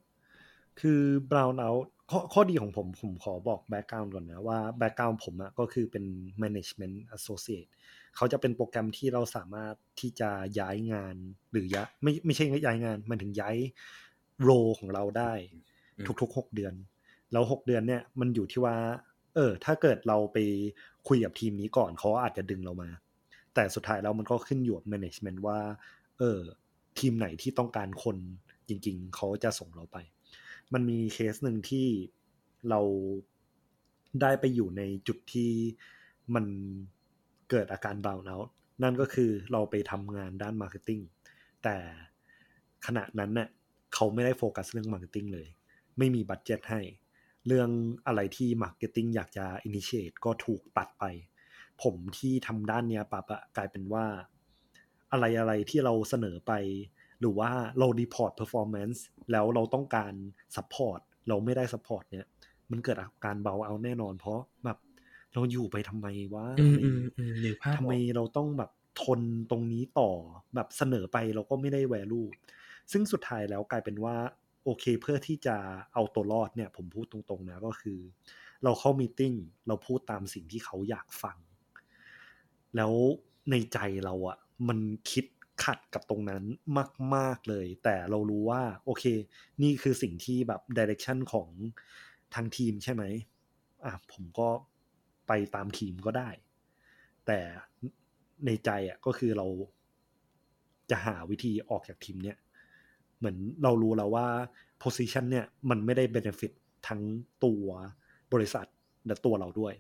[0.81, 6.05] คือ brown out ข้อข้อดีของผมผมขอบอก background ก่อนนะว่า background ผมอะก็คือเป็น
[6.43, 7.71] management associate
[8.17, 11.15] เขาจะเป็นโปรแกรมที่เราสามารถที่จะย้ายงาน
[11.53, 13.57] หรือย้ายไม่ไม่ใช่ย้ายงาน มันถึงย้าย
[14.43, 15.33] โรของเราได้
[15.99, 16.75] อืมทุกๆหกเดือน
[17.33, 18.77] แล้วหกเดือนเนี่ยมันอยู่ที่ว่า
[19.35, 20.39] เออ ถ้าเกิดเราไป
[21.09, 22.91] คุยกับทีมนี้ก่อนเขาอาจจะดึงเรามา
[23.55, 25.59] แต่สุดท้ายแล้วมันก็ขึ้นอยู่กับ management ว่า
[26.19, 26.41] เออ
[26.99, 28.17] ทีมไหนที่ต้องการคน
[28.69, 29.99] จริง ๆเขาจะส่งเราไป
[30.75, 31.89] มันมีเคสหนึ่งที่
[32.71, 32.81] เรา
[34.23, 35.51] ได้ไปอยู่ในจุดที่
[36.35, 36.47] มัน
[37.51, 38.39] เกิดอาการบ o ว n เอา
[38.83, 41.01] นั่นก็คือเราไปทำงานด้าน marketing
[41.65, 41.77] แต่
[42.87, 43.49] ขณะนั้นเน่ะ
[43.95, 45.47] เขาไม่ได้โฟกัสเรื่อง marketing เลย
[45.99, 46.81] ไม่มี budget ให้
[47.47, 47.71] เรื่อง
[48.07, 51.05] อะไรที่ marketing อยากจะ initiate ก็ถูกตัดไป
[51.83, 54.07] ผมที่ทำด้านเนี้ยปั๊บอะกลายเป็นว่า
[55.13, 56.53] อะไรอะไรที่เราเสนอไป
[57.21, 60.13] หรือว่าเรา report performance แล้วเราต้องการ
[60.57, 62.27] support เราไม่ได้ support เนี่ย
[62.71, 64.79] มันเกิดอาการเบาเอาแน่นอน เพราะแบบ
[65.35, 68.71] เราอยู่ไปทำไมวะอืมอะไรอืมอืมนึกภาพทำไมออกเราต้องแบบ
[69.03, 70.11] ทนตรงนี้ต่อ
[70.55, 72.23] แบบเสนอไปเราก็ไม่ได้แวลู
[72.93, 74.17] ซึ่งสุดท้ายแล้วกลายเป็นว่า
[74.65, 75.57] โอเคเพื่อที่จะ
[75.95, 77.99] เอาตัวรอดเนี่ย ผมพูดตรงๆนะก็คือ
[78.65, 79.35] เราเข้ามีติ้ง
[79.69, 81.37] เราพูดตามสิ่งที่เขาอยากฟัง
[82.77, 82.93] แล้ว
[83.51, 84.79] ในใจเราอะมัน
[85.11, 85.25] คิด
[85.65, 86.43] ขัดกับตรงนั้น
[87.15, 89.05] มาก ๆเลย แต่เรารู้ว่า โอเค
[89.63, 91.49] นี่คือสิ่งที่แบบดิเรกชันของ
[92.35, 93.03] ทางทีมใช่ไหม
[93.85, 94.49] อะผมก็
[95.29, 96.29] ไปตามทีมก็ได้
[97.27, 97.39] แต่
[98.47, 99.47] ในใจอะก็คือเรา
[100.91, 102.39] จะหาวิธีออกจากทีมเนี่ย
[103.19, 104.27] เหมือนเรารู้แล้วว่า
[104.83, 106.53] position เนี่ยมันไม่ได้ benefit
[106.89, 107.03] ทั้ง
[107.45, 107.67] ตัว
[108.33, 108.67] บริษัท
[109.07, 109.75] และตัวเราด้วย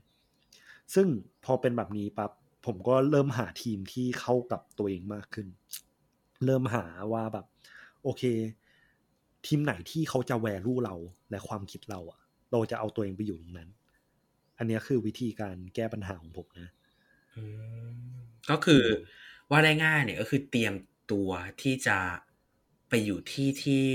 [0.94, 1.06] ซึ่ง
[1.44, 2.30] พอเป็นแบบนี้ปั๊บ
[2.64, 5.46] ผมก็เริ่มหาทีมที่เข้ากับตัวเองมากขึ้น
[6.44, 7.46] เริ่มหาว่าแบบ
[8.02, 8.22] โอเค
[9.46, 10.96] ทีมไหนที่เขาจะแวลูเรา
[11.30, 12.20] และความคิดเราอะ
[12.52, 13.70] เราจะเอาตัวเองไปอยู่ตรงนั้น
[14.58, 16.68] อันนี้คือวิธีการแก้ปัญหาของผมนะ
[18.50, 18.82] ก็คือ
[19.50, 20.74] ว่าได้ง่ายเนี่ยก็คือเตรียม
[21.12, 21.28] ตัว
[21.62, 21.98] ที่จะ
[22.88, 23.86] ไปอยู่ที่ที่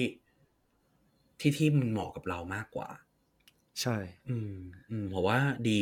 [1.40, 2.90] ที่ที่มันเหมาะกับเรามากกว่า
[3.82, 3.98] ใช่
[4.30, 4.54] อืม
[4.92, 5.40] อืมผมว่า
[5.70, 5.82] ดี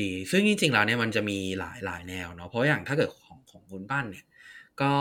[0.00, 4.24] ดี ซึ่งจริงๆแล้วเนี่ยมันจะมีหลายหลายแนวเนาะเพราะอย่างถ้าเกิดของของคุณบ้านเนี่ย
[4.82, 4.92] ก็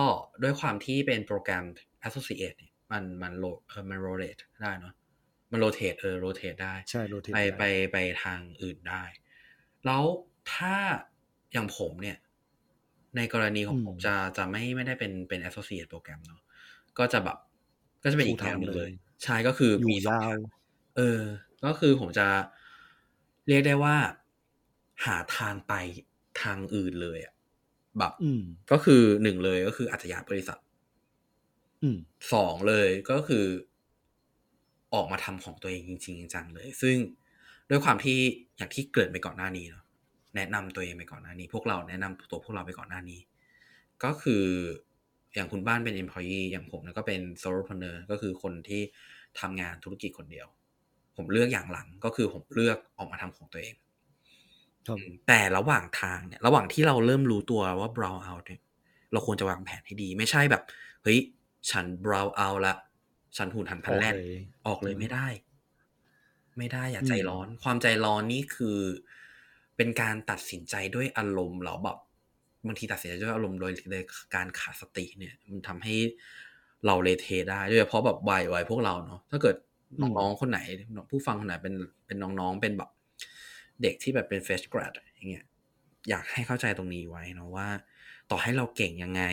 [0.44, 1.66] ด้วยความที่เป็นโปรแกรม
[2.08, 4.94] associate เนี่ยมันมันโลเออมันโรเ t ได้เนาะ
[5.52, 9.04] มันโรเ t เออโรเ t ได้ใช่โรเทไปไปไปทางอื่นได้
[9.86, 10.04] แล้ว
[10.54, 10.76] ถ้า
[11.54, 12.18] อย่างผมเนี่ย
[13.18, 16.42] ในกรณีของผมจะจะไม่ไม่ได้เป็นเป็น associate โปรแกรมเนาะ
[16.98, 17.38] ก็จะแบบ
[18.04, 18.92] ก็จะเป็นอีกแนวหนึงเลย
[19.24, 20.40] ใช่ก็คืออยู่มีสองยาทาวง
[20.98, 21.22] เออ
[21.66, 22.28] ก็คือผมจะ
[23.48, 23.96] เรียกได้ว่า
[25.06, 25.74] หาทางไป
[26.42, 27.34] ทางอื่นเลยอะ
[28.00, 30.58] แบบอืมก็คือหนึ่งเลยก็คืออาจจะย้ายบริษัท
[31.84, 31.98] อืม
[32.34, 33.46] สองเลยก็คือ
[34.94, 36.96] ออกมาทำของตัวเองจริง ๆ จังๆเลย ซึ่ง
[37.70, 38.18] ด้วยความที่
[38.58, 39.84] อย่างที่เกริดไปก่อนหน้านี้เนาะ
[40.36, 43.20] แนะนำตัวเองไปก่อนหน้านี้ พวกเราแนะนำตัวพวกเราไปก่อนหน้านี้
[44.04, 44.44] ก็คือ
[45.36, 48.82] อย่างคุณบ้านเป็น employee อย่างผมเนี่ยก็เป็น solopreneur ก็คือคนที่
[49.40, 50.48] ทำงานธุรกิจคนเดียว
[51.16, 53.76] ผมเลือกอย่างหลังก็คือผมเลือกออกมาทำของตัวเอง
[54.88, 58.62] ครับอืมแต่ระหว่างทางเนี่ย ระหว่างที่เราเริ่มรู้ตัวว่า brow out เนี่ย
[59.12, 60.64] เราควรจะวางแผนให้ดี ไม่ใช่แบบ
[61.04, 61.20] เฮ้ย
[61.72, 62.76] ฉัน brow out ละ
[63.38, 64.34] ฉันหุ่นหันพันแล่นออกเลย
[64.68, 65.28] ออกเลยอืมไม่ได้
[66.58, 68.80] ไม่ได้อย่าอืมใจร้อน ความใจร้อนนี่คือ
[69.78, 71.98] เป็นการตัดสินใจด้วยอารมณ์เหรอแบบ
[72.68, 74.04] บางทีตัดสินใจด้วยอารมณ์โดยโดย
[74.36, 75.96] การขาดสติเนี่ย มันทำให้
[76.86, 79.56] เราเลเทได้โดยเฉพาะแบบวัยวัยพวกเราเนาะถ้าเกิด
[80.02, 80.60] น้องๆคนไหน
[81.10, 81.74] ผู้ฟังคนไหนเป็น
[82.06, 82.90] เป็นน้องๆเป็นแบบ
[83.82, 85.46] เด็กที่แบบเป็น fresh grad อย่างเงี้ย
[86.10, 87.68] อยากให้เข้าใจตรงนี้ไว้เนาะว่า
[88.32, 89.24] ต่อให้เราเก่งยังไง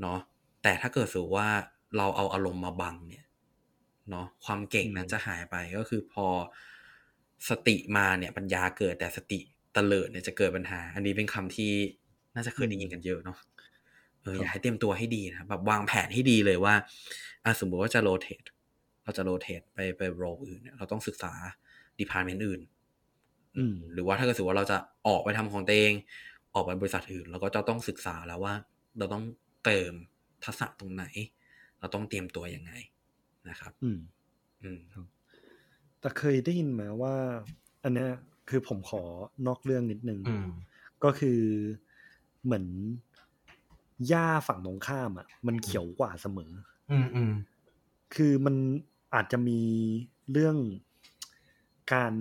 [0.00, 0.18] เนาะ
[0.62, 1.48] แต่ถ้าเกิดสูว่า
[1.96, 3.24] เราเอาอารมณ์มาบังเนี่ย
[4.10, 6.26] เนาะความเก่งนั้นอืมจะหายไปก็คือพอ
[7.48, 9.40] สติมาเนี่ยปัญญาเกิดแต่สติ
[9.74, 11.72] เตลิดเนี่ยจะเกิดปัญหา อันนี้เป็นคำที่
[12.34, 13.38] น่าจะเคยได้ยินกันเยอะเนาะ
[14.22, 16.74] เอออยากให้เตรียมตัวให้ดีนะแบบวางแผนให้ดีเลยว่า
[17.44, 18.44] อะสมมติว่าจะ rotate
[19.08, 21.32] เราจะ rotate ไปไป role อื่นเนี่ยเราต้องศึกษา
[21.98, 22.60] department อื่น
[23.58, 25.92] อืมหรือว่าถ้าเกิดสมมติว่าเราจะออกไปทำของตัวเอง
[26.54, 28.54] ออกไปบริษัทอื่น เราก็จะต้องศึกษาแล้วว่า
[28.98, 29.24] เราต้อง
[29.64, 29.92] เติม
[30.44, 31.04] ทักษะตรงไหน
[31.80, 32.72] เราต้องเตรียมตัวยังไง
[33.48, 33.98] นะครับ อืม
[34.62, 34.80] อืม
[36.00, 37.14] แต่เคยได้ยินมาว่า
[37.82, 38.10] อันเนี้ย
[38.48, 39.02] คือผมขอ
[39.46, 40.48] นอกเรื่องนิดนึงอืม
[41.04, 41.40] ก็คือ
[42.44, 42.66] เหมือน
[44.08, 46.52] หญ้าฝั่งตรงข้ามอะ มันเขียวกว่าเสมอ
[46.90, 47.32] อืมอืม
[48.14, 48.56] คือมัน
[49.14, 49.60] อาจจะมี
[50.32, 50.56] เรื่อง
[51.92, 52.14] การ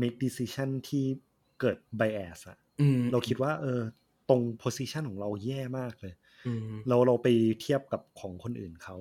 [0.00, 1.04] make decision ที่
[1.60, 3.80] เกิด bias อะอืมเราคิดว่า เออ
[4.28, 6.14] ตรง position ของเราแย่มากเลย
[6.46, 7.28] อืมเราเราไป
[7.60, 8.96] เทียบกับของคนอื่นเขา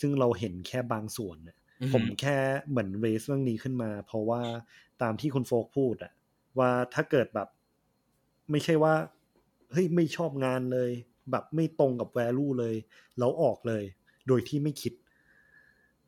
[0.00, 2.36] ซึ่งเราเห็นแค่บางส่วนน่ะอืมผมแค่
[2.68, 4.42] เหมือนเรสเรื่องนี้ขึ้นมา เพราะว่า
[5.02, 6.12] ตามที่คุณโฟกพูดอะ
[6.58, 7.48] ว่าถ้าเกิดแบบ
[8.50, 8.94] ไม่ใช่ว่า
[9.72, 10.90] เฮ้ยไม่ชอบงานเลย
[11.30, 12.76] แบบไม่ตรงกับ value เลย
[13.18, 13.84] แล้วออกเลย
[14.28, 14.92] โดยที่ไม่คิด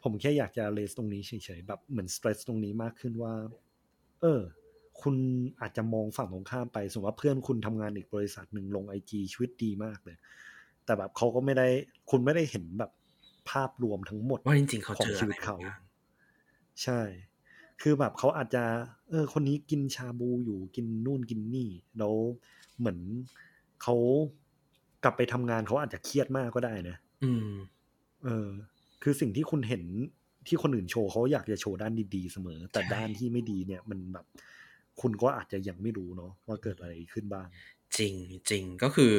[0.05, 3.35] ผมแค่อยากจะเลสตรงนี้เฉยๆแบบเหมือนสเตรสตรงนี้มากขึ้นว่า
[4.23, 4.43] เออ
[5.03, 5.17] คุณ
[5.61, 10.17] อาจจะมองฝั่งตรงข้ามไป สมมติว่าเพื่อนคุณทำงานอีกบริษัทหนึ่งลงไอจีชีวิตดีมากเลย
[10.85, 11.67] แต่แบบเขาก็ไม่ได้
[12.11, 12.91] คุณไม่ได้เห็นแบบ
[13.51, 15.81] ภาพรวมทั้งหมดว่าจริงๆเขาของเจอชีอะไรวิตเขาบางอย่าง
[16.83, 17.01] ใช่
[17.83, 18.65] คือแบบเขาอาจจะ
[19.11, 22.15] เออ คนนี้กินชาบูอยู่กินนู่นกินนี่แล้ว
[22.79, 22.99] เหมือน
[23.83, 23.95] เขา
[25.05, 27.49] กลับไปทำงานเขาอาจจะเครียดมากก็ได้นะ อืม
[28.25, 28.49] เออ
[29.05, 29.85] คือสิ่งที่คุณเห็น
[30.47, 34.27] ที่คนอื่นโชว์เขาอยากจะโชว์ด้านดีๆเสมอ แต่ใช่ด้านที่ไม่ดีเนี่ยมันแบบ
[35.01, 37.49] คุณก็อาจจะยังไม่รู้เนาะว่าเกิดอะไรขึ้นบ้าง
[37.97, 38.15] จริง
[38.51, 39.13] จริงก็คือ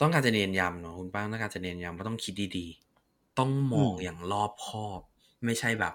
[0.00, 5.00] ต้องการจะเน้นย้ำเนาะคุณป้าต้องการจะเน้นย้ำว่าต้องคิดดีๆ ต้องมองอืมอย่างรอบคอบ
[5.44, 5.94] ไม่ใช่แบบ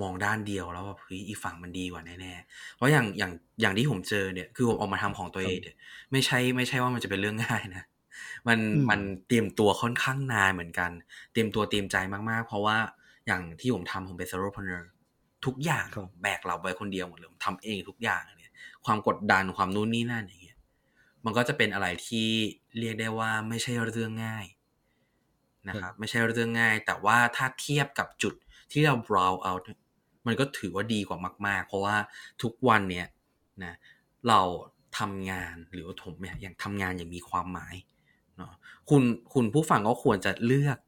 [0.00, 5.76] มองด้านเดียวแล้วแบบเฮ้ยอีกฝั่งมันดีกว่าแน่ๆเพราะอย่างอย่างอย่างที่ผมเจอเนี่ย คือผมออกมาทำของตัวเองเนี่ย
[6.12, 7.82] ไม่ใช่ไม่ใช่ว่ามันจะเป็นเรื่องง่ายนะ
[8.48, 10.90] มันอืมมันเตรียมตัวค่อนข้างนานเหมือนกัน
[11.32, 11.96] เตรียมตัวเตรียมใจ
[12.30, 12.76] มากๆ เพราะว่า
[13.26, 14.84] อย่างที่ผมทำผมเป็น solopreneur
[15.46, 18.52] ทุกอย่างครับแบกรับไว้คนเดียวหมดเลยผมทำเองทุกอย่างเนี่ย
[18.84, 20.58] ความกดดันความนู่นนี่นั่นอย่างเงี้ย
[21.24, 22.28] มันก็จะเป็นอะไรที่
[22.78, 24.46] เรียกได้ว่าไม่ใช่เรื่องง่าย
[25.68, 28.34] นะครับไม่ใช่เรื่องง่าย แต่ว่าถ้าเทียบกับจุด
[28.72, 29.80] ที่เรา brow out เนี่ย
[30.26, 31.96] มันก็ถือว่าดีกว่ามาก ๆ เพราะว่า
[32.42, 33.06] ทุกวันเนี้ย
[33.64, 33.74] นะ
[34.28, 34.40] เรา
[34.98, 37.74] ทำงานหรือว่าผมเนี่ยอย่างทำงานอย่างมีความหมาย
[38.36, 38.52] เนาะ
[38.90, 39.02] คุณ
[39.34, 40.78] คุณผู้ฟังก็ควรจะเลือก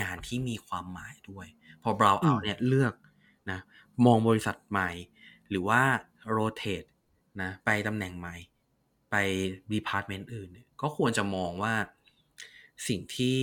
[0.00, 1.46] งานที่มีความหมายด้วย
[1.82, 2.94] พอ brow อื out มเนี่ยเลือก
[3.50, 3.60] นะ
[4.06, 4.90] มองบริษัทใหม่
[5.50, 5.82] หรือว่า
[6.36, 6.88] rotate
[7.42, 8.36] นะไปตำแหน่งใหม่
[9.10, 9.16] ไป
[9.72, 11.74] department อื่นเนี่ยก็ควรจะมองว่า
[12.88, 13.38] สิ่งที่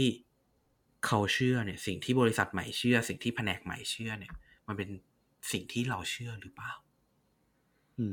[1.06, 4.34] เขาเชื่อเนี่ย สิ่งที่บริษัทใหม่เชื่อ สิ่งที่แผนกใหม่เชื่อเนี่ย
[4.68, 4.90] มันเป็น
[5.52, 6.83] สิ่งที่เราเชื่อหรือเปล่าอืม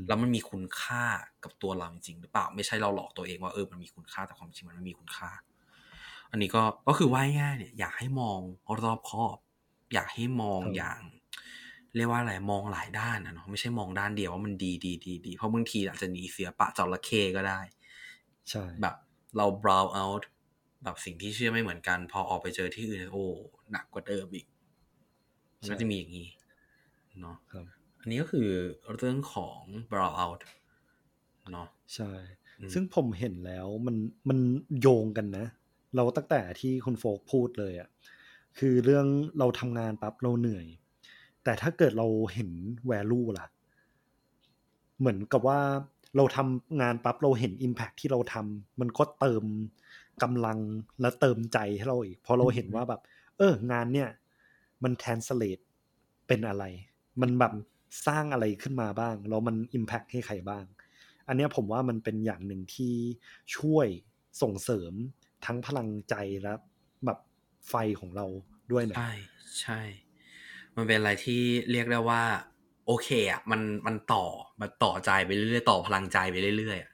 [0.07, 1.03] แล้วมันมีคุณค่า
[1.43, 5.31] กับตัวเราจริงหรือเปล่าไม่ใช่เราหลอกตัวเองว่าเออมันมีคุณค่าแต่ความจริงมันไม่มีคุณค่า
[6.31, 8.39] อันนี้ก็ก็คือว่าง่ายๆเนี่ย อยากให้มอง
[8.83, 9.37] รอบคอบ
[9.93, 10.99] อยากให้มองครับอย่าง
[11.95, 17.59] เรียกว่าอะไรมองหลายด้านนะเนาะไม่ใช่มองด้านเดียวว่ามันดีดีดีดีเพราะบางทีอาจจะหนีเสือปะจระเข้ก็ได้
[18.49, 18.95] ใช่แบบ
[19.37, 20.23] เรา brow out
[20.83, 23.25] แบบสิ่งที่เชื่อไม่เหมือนกัน พอออกไปเจอที่อื่นโอ้
[23.71, 24.45] หนักกว่าเดิมอีก
[25.59, 26.27] มันก็จะมีอย่างนี้
[27.21, 27.65] เนาะครับ
[28.01, 28.47] อันนี้ก็คือ
[28.97, 29.59] เรื่องของ
[29.91, 30.41] brow out
[31.51, 32.11] เนาะใช่
[32.59, 33.95] อืมซึ่งผมเห็นแล้วมัน
[34.29, 34.39] มัน
[34.81, 35.45] โยงกันนะ
[35.95, 37.89] เราตั้งแต่ที่คุณโฟกพูดเลยอะ่ะ
[38.57, 39.07] คือเรื่อง
[39.39, 40.67] เราทำงานปั๊บเราเหนื่อย
[41.43, 42.49] แต่ถ้าเกิดเราเห็น
[42.91, 43.47] value ล่ะ
[44.99, 45.59] เหมือนกับว่า
[46.17, 49.43] เราทำงานปั๊บเราเห็น impact ที่เราทำมันก็เติม
[50.23, 50.59] กำลัง
[51.01, 53.01] และเติมใจให้เราอีกเพราะเราเห็นว่าแบบ
[53.37, 54.09] เอองานเนี่ย
[54.83, 55.63] มัน translate
[56.27, 56.63] เป็นอะไร
[57.21, 57.53] มันแบบ
[58.07, 60.65] สร้างอะไรขึ้นมาบ้างแล้วมัน impact ให้ใครบ้าง
[61.27, 62.93] อันเนี้ยผมว่ามันเป็นอย่างหนึ่งที่
[63.57, 63.87] ช่วย
[64.41, 64.93] ส่งเสริม
[65.45, 66.53] ทั้งพลังใจและ
[67.05, 67.19] แบบ
[67.69, 68.25] ไฟของเรา
[68.71, 69.09] ด้วยนะใช่
[69.61, 69.81] ใช่
[70.75, 72.23] มันเป็นอะไรที่เรียกได้ว่า
[72.87, 74.25] โอเคอะมันมันต่อ
[74.61, 76.91] มันต่อใจไปเรื่อยๆต่อพลังใจไปเรื่อยๆอะ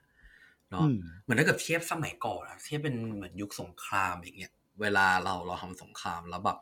[0.72, 6.58] เนาะอืมเหมือนถ้าเกิดเทียบสมัยก่อนอะเทียบเป็นเหมือนยุคสงครามอย่างเงี้ยเวลาเราเราทำสงครามแล้วแบบ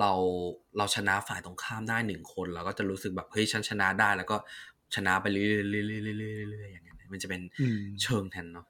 [0.00, 0.12] เรา
[0.76, 4.36] เราชนะฝ่ายตรงข้ามได้หนึ่งคนเราก็จะรู้สึกแบบเฮ้ยฉันชนะได้ แล้วก็
[4.94, 8.66] ชนะไปเรื่อยๆเรื่อยๆเรื่อยๆเรื่อยๆอย่างเงี้ยมันจะเป็นอืมเชิงนั้นเนาะ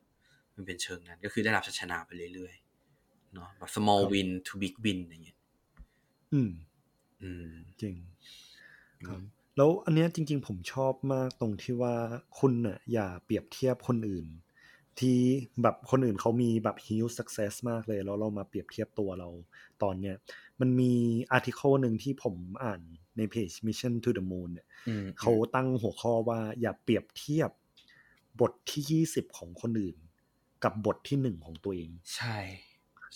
[0.56, 5.38] มันเป็นเชิงนั้น ก็คือได้รับชัยชนะไปเรื่อยๆเนาะแบบ small ครับ win to big win อย่างเงี้ย
[6.32, 6.50] อืม
[7.22, 7.94] อืมจริง
[9.06, 9.20] ครับ
[9.56, 11.94] แล้วอันเนี้ยจริง ๆ ผมชอบมากตรงที่ว่า
[12.38, 14.26] คุณน่ะอย่าเปรียบเทียบคนอื่น
[15.00, 15.18] ที่
[15.62, 19.28] แบบคนอื่นเขามีแบบ huge success มากเลย แล้วเรามาเปรียบเทียบตัวเรา
[19.82, 20.16] ตอนเนี้ย
[20.60, 20.92] มันมี
[21.32, 22.80] อาร์ติเคิลหนึ่งที่ผมอ่าน
[23.16, 27.50] ในเพจ Mission to the Moon เนี่ยอืมเขาตั้งหัวข้อว่าอย่าเปรียบเทียบ
[28.40, 29.96] บทที่20ของคนอื่น
[30.64, 32.36] กับบทที่หนึ่งของตัวเอง ใช่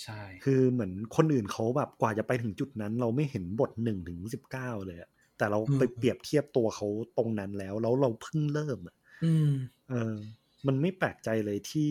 [0.03, 6.87] ใช่ คือเหมือนคนอื่นเขาแบบกว่าจะไปถึงจุดนั้น เราไม่เห็นบทหนึ่งถึงสิบเก้าเลยอะแต่เราไปเปรียบเทียบตัวเขา
[7.19, 9.47] ตรงนั้นแล้ว แล้วเราเพิ่งเริ่มอะอืม
[9.91, 10.17] เออ
[10.67, 11.91] มันไม่แปลกใจเลยที่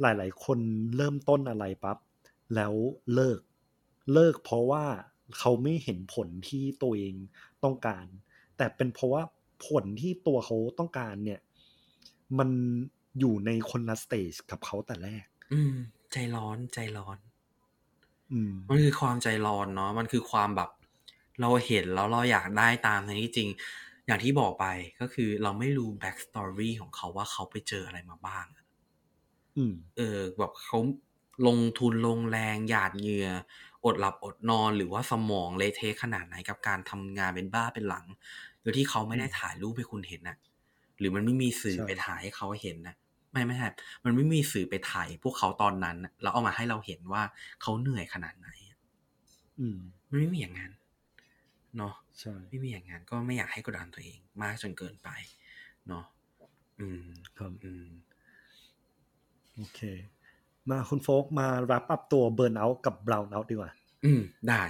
[0.00, 0.58] หลาย ๆ คน
[0.96, 1.98] เริ่มต้นอะไรปั๊บ
[2.54, 2.74] แล้ว
[3.14, 3.40] เลิก
[4.12, 4.84] เลิกเพราะว่า
[5.38, 7.14] เขาไม่เห็นผลที่ตัวเอง
[7.64, 8.06] ต้องการ
[8.56, 9.22] แต่เป็นเพราะว่า
[9.66, 11.40] ผลที่ตัวเขาต้องการเนี่ย
[12.38, 12.50] มัน
[13.18, 15.74] อยู่ในคนละสเตจกับเขาแต่แรก อืม
[16.12, 17.18] ใจร้อนใจร้อน
[18.32, 20.70] อืม มันคือความใจร้อนเนาะมันคือความแบบ
[21.40, 23.48] เราเห็นแล้วเราอยากได้ตามในที่จริง
[24.10, 24.66] อย่างที่บอกไป
[25.00, 28.46] ก็คือเราไม่รู้ back story ของเขาว่าเขาไปเจออะไรมาบ้าง
[29.56, 30.78] อืมเออ แบบเขา
[31.46, 33.28] ลงทุนลงแรงหยาดเหงื่อ
[33.84, 38.06] อดหลับอดนอนหรือว่าสมองเละเทะขนาดไหนกับการทำงานเป็นบ้าเป็นหลัง
[38.60, 40.36] โดยที่เขาไม่ได้ถ่ายรูปให้คุณเห็นนะ
[40.98, 42.94] หรือมันไม่มีสื่อใช่ไปถ่ายให้เขาเห็นนะ
[43.32, 43.68] ไม่ไม่ใช่
[44.04, 47.22] มันไม่มีสื่อไปถ่ายพวกเขาตอนนั้นน่ะแล้วเอามาให้เราเห็นว่า
[47.62, 48.48] เขาเหนื่อยขนาดไหน
[49.58, 50.72] อืม มันไม่มีอย่างนั้น
[51.76, 55.08] เนาะใช่ไม่มีอย่างนั้นก็ไม่อยากให้กดดันตัวเอง มากจนเกินไป
[55.88, 56.04] เนาะ
[56.80, 57.06] อืม
[57.38, 57.88] ครับอืม
[59.56, 59.80] โอเค
[60.68, 63.72] มาคุณโฟกมารับอัพตัวเบิร์นเอาท์กับ brown out ดีกว่า
[64.04, 64.62] อืม ได้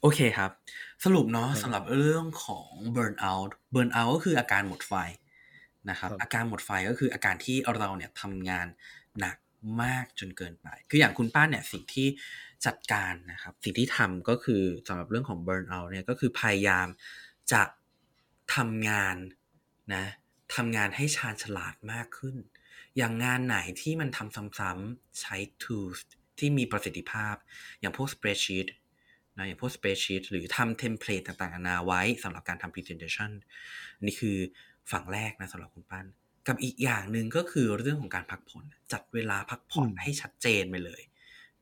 [0.00, 0.50] โอเคครับ
[1.04, 4.92] สรุปเนาะครับสำหรับเรื่องของ burnout burnout ก็คืออาการหมดไฟ
[5.90, 8.66] นะครับครับ อาการหมดไฟก็คืออาการที่เราเนี่ยทำงาน
[9.20, 9.36] หนัก
[9.82, 12.08] มากจนเกินไป คืออย่างคุณป้าเนี่ยสิ่งที่
[12.66, 16.86] จัดการนะครับ สิ่งที่ทำก็คือสำหรับเรื่องของ burnout เนี่ยก็คือพยายาม
[17.52, 17.62] จะ
[18.54, 19.16] ทำงาน
[19.94, 20.04] นะ
[20.56, 22.36] ทำงานให้ชาญฉลาดมากขึ้น
[22.96, 25.98] อย่างงานไหนที่มันทำซ้ำๆใช้ tools
[26.38, 27.34] ที่มีประสิทธิภาพ
[27.80, 28.68] อย่างพวก spreadsheet
[29.36, 33.30] นะอย่างพวก spreadsheet หรือทำเทมเพลตต่างๆนานาไว้สำหรับการทำ presentation
[33.96, 34.36] อันนี่คือ
[34.90, 36.06] ฝั่งแรกนะสำหรับคุณปั้น
[36.48, 41.02] กับอีกอย่างหนึ่งก็คือเรื่องของการพักผ่อน จัดเวลาพักผ่อนอืมให้ชัดเจนไปเลย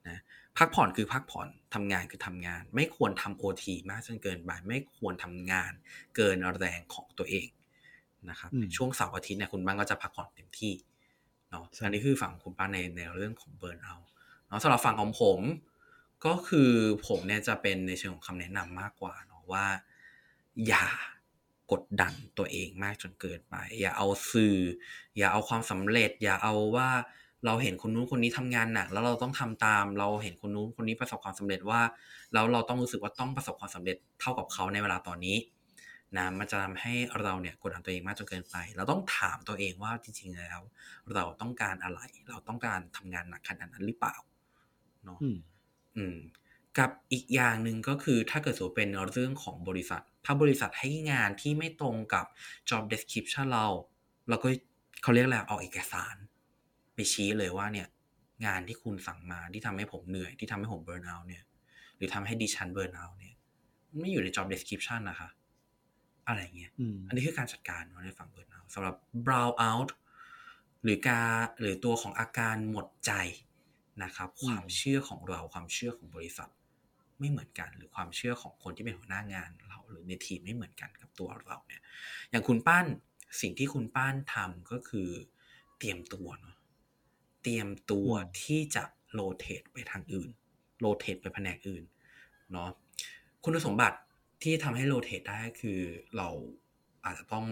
[0.08, 0.18] นะ
[0.58, 5.72] พักผ่อนคือพักผ่อนทำงานคือทำงาน ไม่ควรทำ OT มากจนเกินไปไม่ควรทำงาน
[6.16, 7.48] เกินแรงของตัวเอง
[8.30, 10.74] นะครับอืมช่วงเสาร์อาทิตย์เนี่ยคุณบ้านก็จะพักผ่อนเต็มที่
[11.50, 13.94] เนาะใช่อันนี้คือฝั่งคุณป้าในในเรื่องของเบิร์นเอา
[14.46, 15.40] เนาะสำหรับฝั่งของผม
[16.26, 16.70] ก็คือ
[17.06, 19.66] ผมเนี่ยจะเป็นในเชิงของคำแนะนำมากกว่าเนาะว่า
[20.66, 20.86] อย่า
[21.72, 24.58] กดดันตัวเองมากจนเกินไป อย่าเอาสื่อ
[25.16, 26.88] อย่าเอาความสำเร็จ อย่าเอาว่า
[27.46, 31.80] เราเห็นคนนู้นคนนี้ทำงานหนัก แล้วเราต้องทำตาม เราเห็นคนนู้นคนนี้ประสบความสำเร็จว่า
[32.32, 35.36] แล้วเราต้องรู้สึกว่าต้องประสบความสำเร็จเท่ากับเขาในเวลาตอนนี้
[36.16, 40.60] นะมันจะทำให้เราเนี่ยกดดันตัวเองมากจนเกินไป เราต้องถามตัวเองว่าจริงๆแล้ว
[41.14, 44.16] เราต้องการอะไร เราต้องการทำงานหนักขนาดนั้นหรือเปล่า
[45.04, 45.38] เนาะอืม
[45.96, 46.16] อืม
[46.78, 52.24] กับอีกอย่างหนึ่งก็คือถ้าเกิดสมมติเป็นเรื่องของบริษัท ถ้าบริษัทให้งานที่ไม่ตรงกับ
[52.68, 53.66] job description เรา
[54.28, 54.48] เราก็
[55.02, 56.14] เขาเรียกอะไรเอาเอกสาร
[56.94, 57.88] ไปชี้เลยว่าเนี่ย
[58.46, 61.42] งานที่คุณสั่งมาที่ทำให้ผมเหนื่อยที่ทำให้ผมเบิร์นเอาเนี่ย
[61.96, 63.34] หรือทำให้ดิฉันเบิร์นเอาเนี่ย
[63.90, 65.28] มันไม่อยู่ใน job description นะคะ
[66.26, 68.94] อะไรเงี้ยอืมอันนี้คือการจัดการเนอะในฝั่งเบิร์นเอาสำหรับ
[69.26, 69.90] brown out
[70.84, 73.12] หรือการหรือตัวของอาการหมดใจ
[74.02, 76.50] นะครับอืมความเชื่อของเราความเชื่อของบริษัท
[77.18, 81.82] ไม่เหมือนกัน หรือความเชื่อของคนที่เป็นหัวหน้างานเราหรือในทีมไม่เหมือนกันกับตัวเราเนี่ย
[82.30, 82.86] อย่างคุณป้าน
[83.40, 85.08] สิ่งที่คุณป้านทำก็คือ
[85.78, 86.56] เตรียมตัวเนาะ
[87.44, 90.30] เตรียมตัวอืมที่จะ rotate ไปทางอื่น
[90.80, 91.84] rotate ไปแผนกอื่น
[92.52, 92.68] เนาะ
[93.44, 93.98] คุณสมบัติ
[94.42, 95.80] ที่ทำให้ rotate ได้ก็คือ
[96.16, 96.28] เรา
[97.04, 97.46] อาจจะต้อง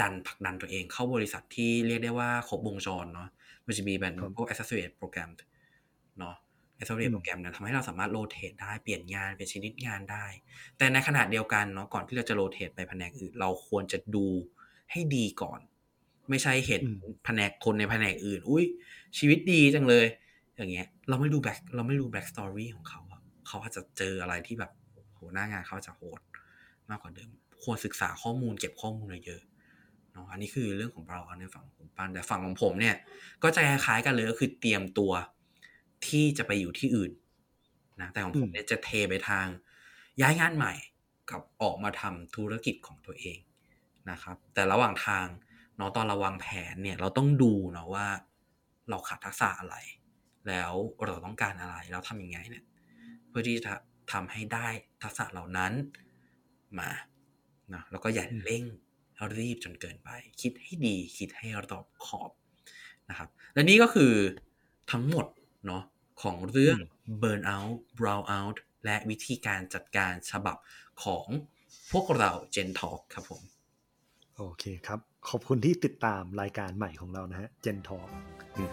[0.00, 3.28] ดันผลักดันตัวเองเข้าบริษัทที่เรียกได้ว่าครบวงจรเนาะ
[3.66, 5.30] มันจะมีแบบครับพวก associate program
[6.18, 6.36] เนาะ
[6.82, 10.24] associate program เนี่ยทำให้เราสามารถ rotate ได้เปลี่ยนงานเปลี่ยนชนิดงานได้
[10.78, 14.26] แต่ในขณะเดียวกันเนาะก่อนที่เราจะ rotate ไปแผนกอื่น เราควรจะดู
[14.90, 15.60] ให้ดีก่อน
[16.30, 18.64] ไม่ใช่เห็นอืมแผนกคนในแผนกอื่น อุ้ย
[19.18, 20.06] ชีวิตดีจังเลย
[20.56, 24.72] อย่างเงี้ย เราไม่รู้ back เราไม่รู้ backstory ของเขาอะเขาอาจจะเจออะไรที่แบบ
[25.14, 26.20] โหหน้างานเขาอาจจะโหด
[26.90, 27.30] มากกว่าเดิม
[27.62, 32.96] ควรศึกษาข้อมูลเก็บข้อมูลเยอะๆเนาะอันนี้คือเรื่องของเราในฝั่งของคุณปันแต่ฝั่งของผมเนี่ย
[33.42, 35.12] ก็จะคล้ายๆกันเลยก็คือเตรียมตัว
[36.06, 37.12] ที่จะไปอยู่ที่อื่น
[38.00, 39.46] นะแต่ของผมเนี่ยจะเทไปทาง
[40.20, 40.72] ย้ายงานใหม่
[41.30, 43.38] กับออกมาทำธุรกิจของตัวเอง
[44.10, 45.26] นะครับ แต่ระหว่างทาง
[45.76, 48.06] เนาะตอนเราวางแผนเนี่ยเราต้องดูเนาะว่า
[48.92, 49.76] เราขาดทักษะอะไร
[50.48, 50.72] แล้ว
[51.06, 52.64] เราต้องการอะไรเราทำยังไงเนี่ย
[53.28, 53.72] เพื่อที่จะ
[54.12, 54.68] ทำให้ได้
[55.02, 55.72] ทักษะเหล่านั้น
[56.78, 56.90] มา
[57.74, 58.64] นะแล้วก็อย่าอืมเร่ง
[59.38, 62.30] รีบจนเกินไป คิดให้ดีคิดให้รอบขอบ
[63.10, 64.12] นะครับ และนี่ก็คือ
[64.90, 65.26] ทั้งหมด
[65.66, 65.82] เนาะ
[66.22, 66.78] ของเรื่อง
[67.22, 70.56] burn out brown out และวิธีการจัดการฉบับ
[71.04, 71.26] ของ
[71.92, 73.42] พวกเรา Gen Talk ครับผม
[74.36, 78.08] โอเคครับ ขอบคุณที่ติดตามรายการใหม่ของเรานะฮะ Gen Talk
[78.56, 78.72] อืม